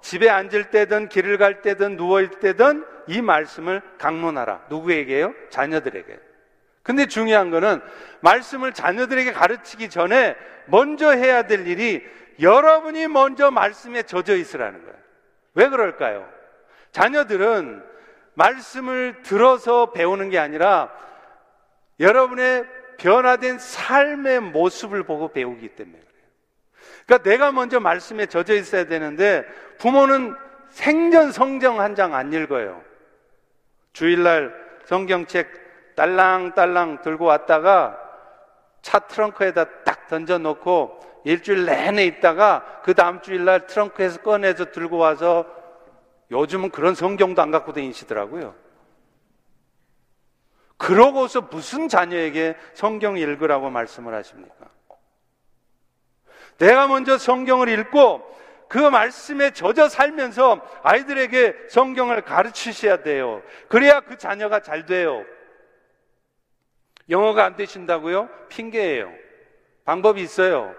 집에 0.00 0.28
앉을 0.28 0.70
때든 0.70 1.08
길을 1.08 1.38
갈 1.38 1.62
때든 1.62 1.96
누워 1.96 2.20
있을 2.20 2.40
때든 2.40 2.84
이 3.06 3.20
말씀을 3.20 3.82
강론하라. 3.98 4.66
누구에게요? 4.70 5.34
자녀들에게. 5.50 6.18
근데 6.82 7.06
중요한 7.06 7.50
거는 7.50 7.80
말씀을 8.20 8.72
자녀들에게 8.72 9.32
가르치기 9.32 9.90
전에 9.90 10.36
먼저 10.66 11.10
해야 11.10 11.42
될 11.46 11.66
일이 11.66 12.02
여러분이 12.40 13.08
먼저 13.08 13.50
말씀에 13.50 14.02
젖어 14.02 14.34
있으라는 14.34 14.82
거예요. 14.82 14.96
왜 15.54 15.68
그럴까요? 15.68 16.28
자녀들은 16.92 17.82
말씀을 18.34 19.22
들어서 19.22 19.92
배우는 19.92 20.30
게 20.30 20.38
아니라 20.38 20.90
여러분의 22.00 22.64
변화된 22.98 23.58
삶의 23.58 24.40
모습을 24.40 25.02
보고 25.04 25.28
배우기 25.28 25.68
때문에 25.68 25.98
그래요. 25.98 26.26
그러니까 27.06 27.30
내가 27.30 27.52
먼저 27.52 27.80
말씀에 27.80 28.26
젖어 28.26 28.54
있어야 28.54 28.84
되는데 28.86 29.44
부모는 29.78 30.34
생전 30.70 31.32
성경 31.32 31.80
한 31.80 31.94
장 31.94 32.14
안 32.14 32.32
읽어요. 32.32 32.82
주일날 33.92 34.52
성경책 34.86 35.94
딸랑딸랑 35.94 37.02
들고 37.02 37.26
왔다가 37.26 37.98
차 38.82 38.98
트렁크에다 38.98 39.84
딱 39.84 40.08
던져놓고 40.08 41.22
일주일 41.24 41.64
내내 41.64 42.04
있다가 42.04 42.80
그 42.82 42.92
다음 42.94 43.20
주일날 43.22 43.66
트렁크에서 43.66 44.20
꺼내서 44.20 44.72
들고 44.72 44.98
와서 44.98 45.46
요즘은 46.30 46.70
그런 46.70 46.94
성경도 46.94 47.40
안 47.40 47.50
갖고 47.50 47.72
다니시더라고요. 47.72 48.54
그러고서 50.76 51.42
무슨 51.42 51.88
자녀에게 51.88 52.56
성경 52.74 53.16
읽으라고 53.16 53.70
말씀을 53.70 54.14
하십니까? 54.14 54.54
내가 56.58 56.86
먼저 56.86 57.18
성경을 57.18 57.68
읽고 57.68 58.34
그 58.68 58.78
말씀에 58.78 59.52
젖어 59.52 59.88
살면서 59.88 60.60
아이들에게 60.82 61.68
성경을 61.68 62.22
가르치셔야 62.22 63.02
돼요. 63.02 63.42
그래야 63.68 64.00
그 64.00 64.18
자녀가 64.18 64.60
잘 64.60 64.86
돼요. 64.86 65.24
영어가 67.08 67.44
안 67.44 67.56
되신다고요? 67.56 68.28
핑계예요. 68.48 69.12
방법이 69.84 70.22
있어요. 70.22 70.74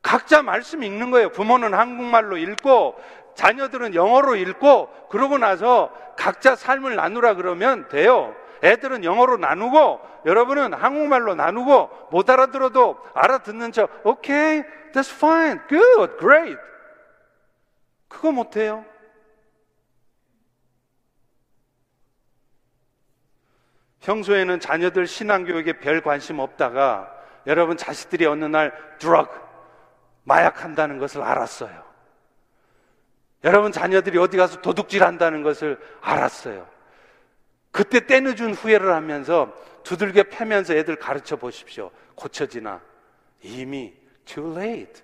각자 0.00 0.42
말씀 0.42 0.82
읽는 0.82 1.10
거예요. 1.10 1.30
부모는 1.30 1.74
한국말로 1.74 2.36
읽고 2.36 2.94
자녀들은 3.34 3.94
영어로 3.94 4.36
읽고 4.36 5.08
그러고 5.10 5.38
나서 5.38 5.92
각자 6.16 6.54
삶을 6.54 6.94
나누라 6.94 7.34
그러면 7.34 7.88
돼요. 7.88 8.34
애들은 8.64 9.04
영어로 9.04 9.36
나누고 9.36 10.00
여러분은 10.24 10.72
한국말로 10.72 11.34
나누고 11.34 12.08
못 12.10 12.30
알아들어도 12.30 12.98
알아듣는 13.14 13.72
척 13.72 13.90
오케이, 14.04 14.60
okay, 14.60 14.92
that's 14.92 15.12
fine, 15.12 15.60
good, 15.68 16.16
great. 16.18 16.56
그거 18.08 18.32
못해요. 18.32 18.84
평소에는 24.00 24.60
자녀들 24.60 25.06
신앙교육에 25.06 25.74
별 25.80 26.00
관심 26.00 26.38
없다가 26.38 27.10
여러분 27.46 27.76
자식들이 27.76 28.26
어느 28.26 28.44
날 28.44 28.72
드럭 28.98 29.44
마약한다는 30.24 30.98
것을 30.98 31.22
알았어요. 31.22 31.84
여러분 33.44 33.72
자녀들이 33.72 34.18
어디 34.18 34.38
가서 34.38 34.62
도둑질 34.62 35.02
한다는 35.02 35.42
것을 35.42 35.78
알았어요. 36.00 36.73
그때 37.74 38.06
때늦은 38.06 38.54
후회를 38.54 38.94
하면서 38.94 39.52
두들겨 39.82 40.22
패면서 40.30 40.74
애들 40.74 40.94
가르쳐 40.94 41.34
보십시오. 41.34 41.90
고쳐지나. 42.14 42.80
이미 43.42 43.92
too 44.24 44.56
late. 44.56 45.02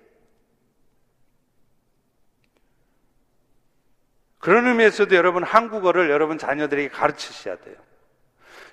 그런 4.39 4.67
의미에서도 4.67 5.13
여러분 5.13 5.43
한국어를 5.43 6.09
여러분 6.09 6.37
자녀들에게 6.37 6.87
가르치셔야 6.87 7.57
돼요. 7.57 7.75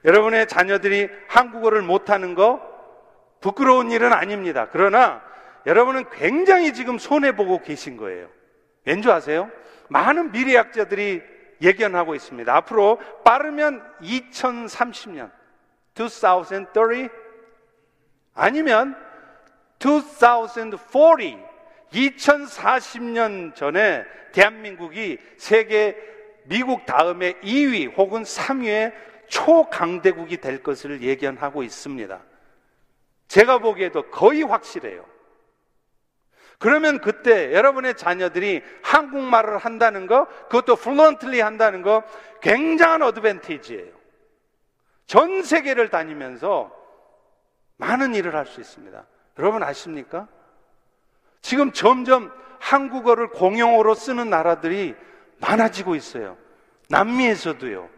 여러분의 0.05 0.47
자녀들이 0.47 1.09
한국어를 1.27 1.83
못하는 1.83 2.37
거 2.37 2.63
부끄러운 3.41 3.91
일은 3.91 4.13
아닙니다. 4.13 4.69
그러나 4.71 5.21
여러분은 5.67 6.09
굉장히 6.11 6.73
지금 6.73 6.99
손해보고 6.99 7.63
계신 7.63 7.97
거예요. 7.97 8.29
왠지 8.85 9.11
아세요? 9.11 9.51
많은 9.89 10.31
미래학자들이 10.31 11.38
예견하고 11.61 12.15
있습니다. 12.15 12.55
앞으로 12.55 13.01
빠르면 13.25 13.83
2030년, 14.01 15.31
2030 15.95 17.11
아니면 18.35 18.97
2040, 19.81 20.79
2040년 21.93 23.55
전에 23.55 24.05
대한민국이 24.33 25.19
세계 25.37 25.97
미국 26.45 26.87
다음에 26.87 27.35
2위 27.35 27.97
혹은 27.97 28.23
3위의 28.23 28.93
초강대국이 29.29 30.39
될 30.39 30.63
것을 30.63 31.03
예견하고 31.03 31.63
있습니다. 31.63 32.21
제가 33.29 33.59
보기에도 33.59 34.11
거의 34.11 34.43
확실해요. 34.43 35.05
그러면 36.59 37.01
그때 37.01 37.53
여러분의 37.53 37.97
자녀들이 37.97 38.63
한국말을 38.83 39.59
한다는 39.59 40.07
거, 40.07 40.27
그것도 40.49 40.77
플루언틀리 40.77 41.41
한다는 41.41 41.83
거 41.83 42.03
굉장한 42.43 43.03
어드밴티지예요. 43.03 43.93
전 45.07 45.43
세계를 45.43 45.89
다니면서 45.89 46.73
많은 47.77 48.15
일을 48.15 48.35
할 48.35 48.47
수 48.47 48.61
있습니다. 48.61 49.07
여러분 49.39 49.63
아십니까? 49.63 50.27
지금 51.41 51.71
점점 51.73 52.33
한국어를 52.59 53.29
공용어로 53.29 53.95
쓰는 53.95 54.29
나라들이 54.29 54.97
많아지고 55.41 55.95
있어요. 55.95 56.37
남미에서도요. 56.89 57.89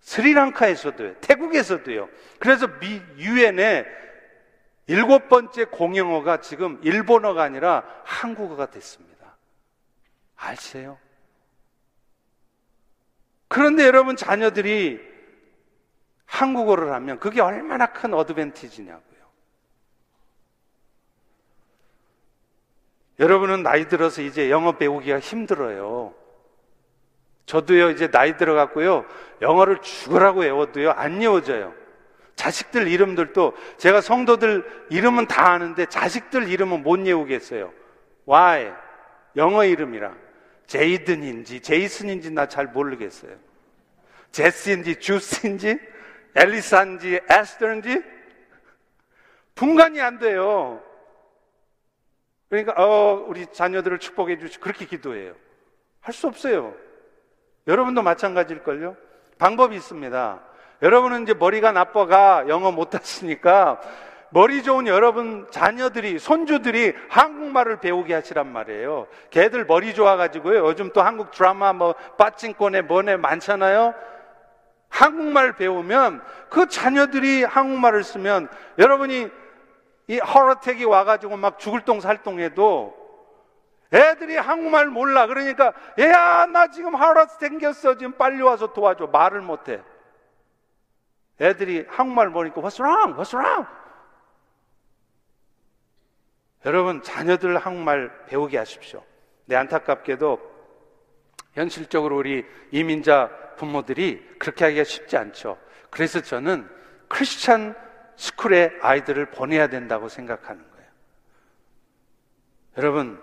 스리랑카에서도요. 0.00 1.14
태국에서도요. 1.22 2.10
그래서 2.38 2.66
미 2.80 3.00
유엔에 3.16 3.86
일곱 4.86 5.28
번째 5.28 5.64
공용어가 5.64 6.40
지금 6.40 6.78
일본어가 6.82 7.42
아니라 7.42 7.84
한국어가 8.04 8.70
됐습니다. 8.70 9.36
아세요? 10.36 10.98
그런데 13.48 13.84
여러분 13.84 14.16
자녀들이 14.16 15.00
한국어를 16.26 16.92
하면 16.92 17.18
그게 17.18 17.40
얼마나 17.40 17.86
큰 17.86 18.12
어드밴티지냐고요. 18.12 19.14
여러분은 23.20 23.62
나이 23.62 23.86
들어서 23.86 24.22
이제 24.22 24.50
영어 24.50 24.72
배우기가 24.72 25.20
힘들어요. 25.20 26.14
저도요, 27.46 27.90
이제 27.90 28.10
나이 28.10 28.36
들어갔고요. 28.36 29.06
영어를 29.40 29.80
죽으라고 29.82 30.40
외워도요, 30.40 30.90
안 30.90 31.20
외워져요. 31.20 31.83
자식들 32.36 32.88
이름들도 32.88 33.54
제가 33.78 34.00
성도들 34.00 34.86
이름은 34.90 35.26
다 35.26 35.52
아는데 35.52 35.86
자식들 35.86 36.48
이름은 36.48 36.82
못 36.82 37.00
외우겠어요. 37.00 37.72
Why? 38.28 38.72
영어 39.36 39.64
이름이라. 39.64 40.14
제이든인지 40.66 41.60
제이슨인지 41.60 42.30
나 42.30 42.46
잘 42.46 42.66
모르겠어요. 42.66 43.36
제스인지 44.32 44.96
주스인지 45.00 45.78
엘리사인지 46.34 47.20
에스터인지 47.30 48.02
분간이 49.54 50.00
안 50.00 50.18
돼요. 50.18 50.82
그러니까 52.48 52.74
어 52.76 53.24
우리 53.28 53.46
자녀들을 53.46 53.98
축복해 53.98 54.38
주시 54.38 54.58
그렇게 54.58 54.86
기도해요. 54.86 55.34
할 56.00 56.12
수 56.12 56.26
없어요. 56.26 56.74
여러분도 57.66 58.02
마찬가지일걸요? 58.02 58.96
방법이 59.38 59.74
있습니다. 59.76 60.42
여러분은 60.84 61.22
이제 61.22 61.32
머리가 61.32 61.72
나빠가 61.72 62.44
영어 62.46 62.70
못하시니까 62.70 63.80
머리 64.28 64.62
좋은 64.62 64.86
여러분 64.86 65.46
자녀들이 65.50 66.18
손주들이 66.18 66.92
한국말을 67.08 67.80
배우게 67.80 68.12
하시란 68.12 68.52
말이에요. 68.52 69.06
걔들 69.30 69.64
머리 69.64 69.94
좋아가지고요. 69.94 70.66
요즘 70.66 70.90
또 70.92 71.00
한국 71.00 71.30
드라마 71.30 71.72
뭐 71.72 71.94
빠찡꼬네 72.18 72.82
뭐네 72.82 73.16
많잖아요. 73.16 73.94
한국말 74.90 75.56
배우면 75.56 76.22
그 76.50 76.68
자녀들이 76.68 77.44
한국말을 77.44 78.04
쓰면 78.04 78.48
여러분이 78.78 79.30
이 80.08 80.18
허러택이 80.18 80.84
와가지고 80.84 81.38
막 81.38 81.58
죽을 81.58 81.80
똥 81.80 82.00
살똥해도 82.00 82.94
애들이 83.90 84.36
한국말 84.36 84.88
몰라. 84.88 85.26
그러니까 85.28 85.72
얘야 85.98 86.44
나 86.44 86.66
지금 86.66 86.94
하러 86.94 87.26
생겼어. 87.26 87.96
지금 87.96 88.12
빨리 88.12 88.42
와서 88.42 88.74
도와줘. 88.74 89.06
말을 89.06 89.40
못해. 89.40 89.80
애들이 91.40 91.84
한국말 91.88 92.30
보니까 92.30 92.60
What's 92.60 92.80
wrong? 92.80 93.14
What's 93.14 93.36
wrong? 93.36 93.66
여러분 96.64 97.02
자녀들 97.02 97.58
한국말 97.58 98.26
배우게 98.26 98.56
하십시오. 98.58 99.02
네 99.46 99.56
안타깝게도 99.56 100.54
현실적으로 101.52 102.16
우리 102.16 102.44
이민자 102.70 103.54
부모들이 103.56 104.36
그렇게 104.38 104.64
하기가 104.64 104.84
쉽지 104.84 105.16
않죠. 105.16 105.58
그래서 105.90 106.20
저는 106.20 106.68
크리스찬 107.08 107.74
스쿨에 108.16 108.78
아이들을 108.80 109.26
보내야 109.26 109.68
된다고 109.68 110.08
생각하는 110.08 110.62
거예요. 110.70 110.88
여러분 112.78 113.20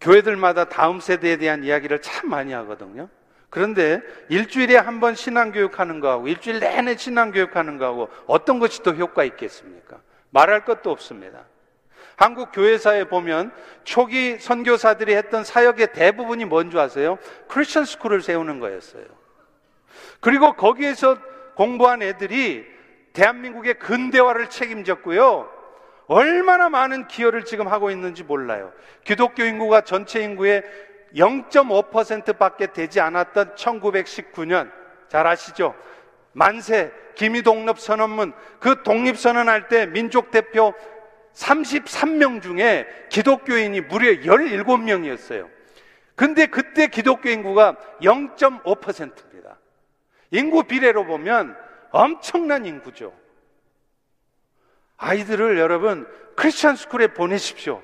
교회들마다 0.00 0.68
다음 0.68 1.00
세대에 1.00 1.36
대한 1.36 1.64
이야기를 1.64 2.00
참 2.02 2.30
많이 2.30 2.52
하거든요. 2.52 3.08
그런데 3.56 4.02
일주일에 4.28 4.76
한 4.76 5.00
번 5.00 5.14
신앙교육 5.14 5.80
하는 5.80 6.00
거하고 6.00 6.28
일주일 6.28 6.60
내내 6.60 6.94
신앙교육 6.94 7.56
하는 7.56 7.78
거하고 7.78 8.10
어떤 8.26 8.58
것이 8.58 8.82
더 8.82 8.92
효과 8.92 9.24
있겠습니까? 9.24 9.96
말할 10.28 10.66
것도 10.66 10.90
없습니다. 10.90 11.46
한국 12.16 12.52
교회사에 12.52 13.04
보면 13.04 13.50
초기 13.84 14.38
선교사들이 14.38 15.14
했던 15.14 15.42
사역의 15.42 15.94
대부분이 15.94 16.44
뭔지 16.44 16.78
아세요? 16.78 17.18
크리스천 17.48 17.86
스쿨을 17.86 18.20
세우는 18.20 18.60
거였어요. 18.60 19.06
그리고 20.20 20.52
거기에서 20.52 21.16
공부한 21.54 22.02
애들이 22.02 22.66
대한민국의 23.14 23.78
근대화를 23.78 24.50
책임졌고요. 24.50 25.50
얼마나 26.08 26.68
많은 26.68 27.08
기여를 27.08 27.46
지금 27.46 27.68
하고 27.68 27.90
있는지 27.90 28.22
몰라요. 28.22 28.70
기독교 29.04 29.44
인구가 29.44 29.80
전체 29.80 30.22
인구의 30.22 30.62
0.5% 31.16 32.38
밖에 32.38 32.66
되지 32.72 33.00
않았던 33.00 33.54
1919년, 33.54 34.70
잘 35.08 35.26
아시죠? 35.26 35.74
만세, 36.32 36.92
기미독립 37.14 37.78
선언문, 37.78 38.34
그 38.60 38.82
독립 38.82 39.18
선언할 39.18 39.68
때 39.68 39.86
민족 39.86 40.30
대표 40.30 40.74
33명 41.32 42.42
중에 42.42 42.86
기독교인이 43.10 43.80
무려 43.82 44.10
17명이었어요. 44.20 45.48
근데 46.14 46.46
그때 46.46 46.86
기독교 46.86 47.28
인구가 47.28 47.76
0.5%입니다. 48.02 49.58
인구 50.30 50.64
비례로 50.64 51.06
보면 51.06 51.56
엄청난 51.90 52.66
인구죠. 52.66 53.12
아이들을 54.98 55.58
여러분 55.58 56.06
Christian 56.36 56.76
school에 56.76 57.08
보내십시오. 57.08 57.82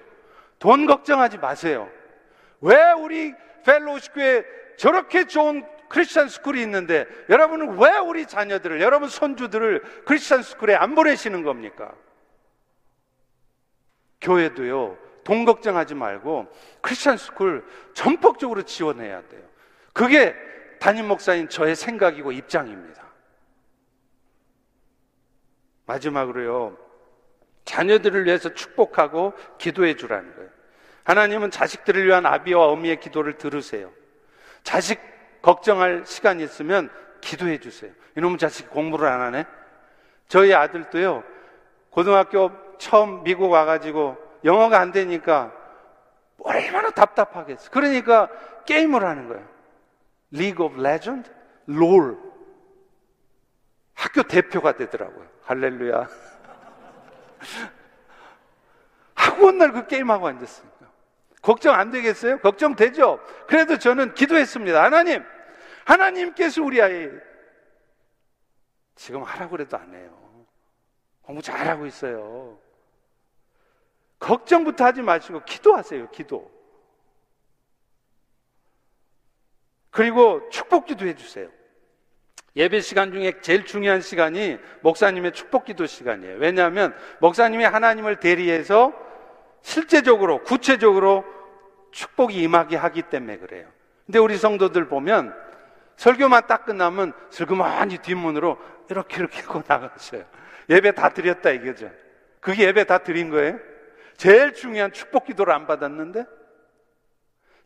돈 0.58 0.86
걱정하지 0.86 1.38
마세요. 1.38 1.90
왜 2.62 2.92
우리 2.92 3.34
펠로우쉽교회에 3.64 4.44
저렇게 4.76 5.26
좋은 5.26 5.64
Christian 5.88 6.28
school이 6.28 6.62
있는데 6.62 7.06
여러분은 7.28 7.78
왜 7.78 7.98
우리 7.98 8.26
자녀들을 8.26 8.80
여러분 8.80 9.08
손주들을 9.08 10.04
Christian 10.06 10.42
school에 10.42 10.74
안 10.74 10.94
보내시는 10.94 11.42
겁니까? 11.42 11.94
교회도요. 14.20 14.96
돈 15.24 15.44
걱정하지 15.44 15.94
말고 15.94 16.48
Christian 16.80 17.16
school 17.18 17.64
전폭적으로 17.94 18.62
지원해야 18.62 19.28
돼요. 19.28 19.42
그게 19.92 20.34
담임 20.80 21.06
목사인 21.06 21.48
저의 21.48 21.76
생각이고 21.76 22.32
입장입니다. 22.32 23.02
마지막으로요. 25.86 26.78
자녀들을 27.64 28.24
위해서 28.24 28.54
축복하고 28.54 29.34
기도해 29.58 29.96
주라는 29.96 30.34
거예요. 30.34 30.50
하나님은 31.04 31.50
자식들을 31.50 32.06
위한 32.06 32.26
아비와 32.26 32.68
어미의 32.68 33.00
기도를 33.00 33.38
들으세요. 33.38 33.90
자식 34.62 35.00
걱정할 35.42 36.04
시간이 36.06 36.42
있으면 36.44 36.90
기도해 37.20 37.58
주세요. 37.58 37.92
이놈의 38.16 38.38
자식 38.38 38.70
공부를 38.70 39.08
안 39.08 39.20
하네? 39.20 39.44
저희 40.28 40.54
아들도요, 40.54 41.24
고등학교 41.90 42.50
처음 42.78 43.22
미국 43.22 43.50
와가지고 43.50 44.16
영어가 44.44 44.80
안 44.80 44.92
되니까 44.92 45.52
얼마나 46.38 46.90
답답하겠어. 46.90 47.70
그러니까 47.70 48.28
게임을 48.66 49.04
하는 49.04 49.28
거예요. 49.28 49.46
League 50.32 50.64
of 50.64 50.80
Legend? 50.80 51.30
롤. 51.66 52.18
학교 53.94 54.22
대표가 54.22 54.72
되더라고요. 54.72 55.26
할렐루야. 55.44 56.08
학원 59.14 59.58
날그 59.58 59.86
게임하고 59.86 60.26
앉았습니다. 60.26 60.71
걱정 61.42 61.74
안 61.74 61.90
되겠어요? 61.90 62.38
걱정되죠? 62.38 63.20
그래도 63.48 63.76
저는 63.76 64.14
기도했습니다. 64.14 64.82
하나님, 64.82 65.24
하나님께서 65.84 66.62
우리 66.62 66.80
아이 66.80 67.10
지금 68.94 69.22
하라고 69.24 69.50
그래도 69.50 69.76
안 69.76 69.92
해요. 69.92 70.46
공부 71.22 71.42
잘하고 71.42 71.86
있어요. 71.86 72.58
걱정부터 74.20 74.84
하지 74.84 75.02
마시고 75.02 75.44
기도하세요, 75.44 76.10
기도. 76.10 76.50
그리고 79.90 80.48
축복 80.50 80.86
기도 80.86 81.06
해 81.06 81.16
주세요. 81.16 81.50
예배 82.54 82.80
시간 82.80 83.12
중에 83.12 83.40
제일 83.40 83.64
중요한 83.64 84.00
시간이 84.00 84.58
목사님의 84.82 85.32
축복 85.32 85.64
기도 85.64 85.86
시간이에요. 85.86 86.36
왜냐하면 86.38 86.94
목사님이 87.20 87.64
하나님을 87.64 88.20
대리해서 88.20 88.92
실제적으로, 89.62 90.42
구체적으로 90.42 91.24
축복이 91.92 92.42
임하게 92.42 92.76
하기 92.76 93.02
때문에 93.02 93.38
그래요. 93.38 93.68
근데 94.06 94.18
우리 94.18 94.36
성도들 94.36 94.88
보면 94.88 95.34
설교만 95.96 96.46
딱 96.46 96.64
끝나면 96.64 97.12
슬그머니 97.30 97.98
뒷문으로 97.98 98.58
이렇게 98.90 99.18
이렇게 99.18 99.40
하고 99.42 99.62
나가셔요. 99.66 100.24
예배 100.68 100.94
다 100.94 101.10
드렸다 101.10 101.50
이거죠. 101.50 101.90
그게 102.40 102.66
예배 102.66 102.84
다 102.84 102.98
드린 102.98 103.30
거예요? 103.30 103.58
제일 104.16 104.54
중요한 104.54 104.92
축복 104.92 105.26
기도를 105.26 105.52
안 105.52 105.66
받았는데? 105.66 106.24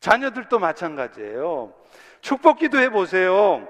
자녀들도 0.01 0.59
마찬가지예요. 0.59 1.75
축복 2.21 2.59
기도 2.59 2.79
해 2.79 2.91
보세요. 2.91 3.67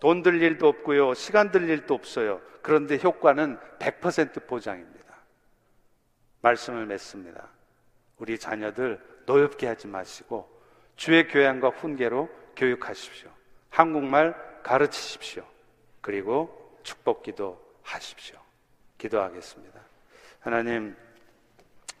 돈 0.00 0.22
들 0.22 0.42
일도 0.42 0.66
없고요. 0.66 1.14
시간 1.14 1.52
들 1.52 1.68
일도 1.68 1.94
없어요. 1.94 2.40
그런데 2.60 2.98
효과는 3.02 3.56
100% 3.78 4.48
보장입니다. 4.48 5.14
말씀을 6.40 6.86
맺습니다. 6.86 7.48
우리 8.22 8.38
자녀들 8.38 9.00
노엽게 9.26 9.66
하지 9.66 9.88
마시고 9.88 10.48
주의 10.94 11.26
교양과 11.26 11.70
훈계로 11.70 12.28
교육하십시오. 12.54 13.28
한국말 13.68 14.32
가르치십시오. 14.62 15.42
그리고 16.00 16.78
축복 16.84 17.24
기도 17.24 17.60
하십시오. 17.82 18.38
기도하겠습니다. 18.96 19.80
하나님, 20.38 20.94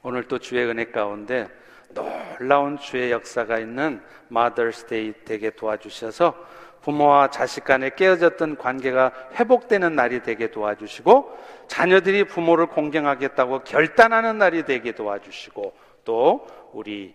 오늘 0.04 0.28
또 0.28 0.38
주의 0.38 0.64
은혜 0.64 0.84
가운데 0.84 1.48
놀라운 1.90 2.78
주의 2.78 3.10
역사가 3.10 3.58
있는 3.58 4.00
Mother's 4.28 4.86
Day 4.86 5.12
되게 5.24 5.50
도와주셔서 5.50 6.36
부모와 6.82 7.30
자식 7.30 7.64
간에 7.64 7.90
깨어졌던 7.90 8.58
관계가 8.58 9.12
회복되는 9.34 9.96
날이 9.96 10.22
되게 10.22 10.52
도와주시고 10.52 11.36
자녀들이 11.66 12.24
부모를 12.24 12.66
공경하겠다고 12.66 13.64
결단하는 13.64 14.38
날이 14.38 14.64
되게 14.64 14.92
도와주시고 14.92 15.81
또 16.04 16.46
우리 16.72 17.14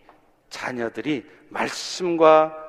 자녀들이 0.49 1.25
말씀과 1.49 2.65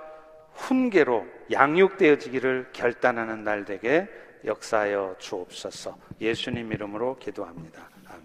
훈계로 0.52 1.26
양육되어지기를 1.50 2.70
결단하는 2.72 3.44
날 3.44 3.64
되게 3.64 4.08
역사하여 4.44 5.16
주옵소서 5.18 5.96
예수님 6.20 6.72
이름으로 6.72 7.16
기도합니다. 7.18 7.88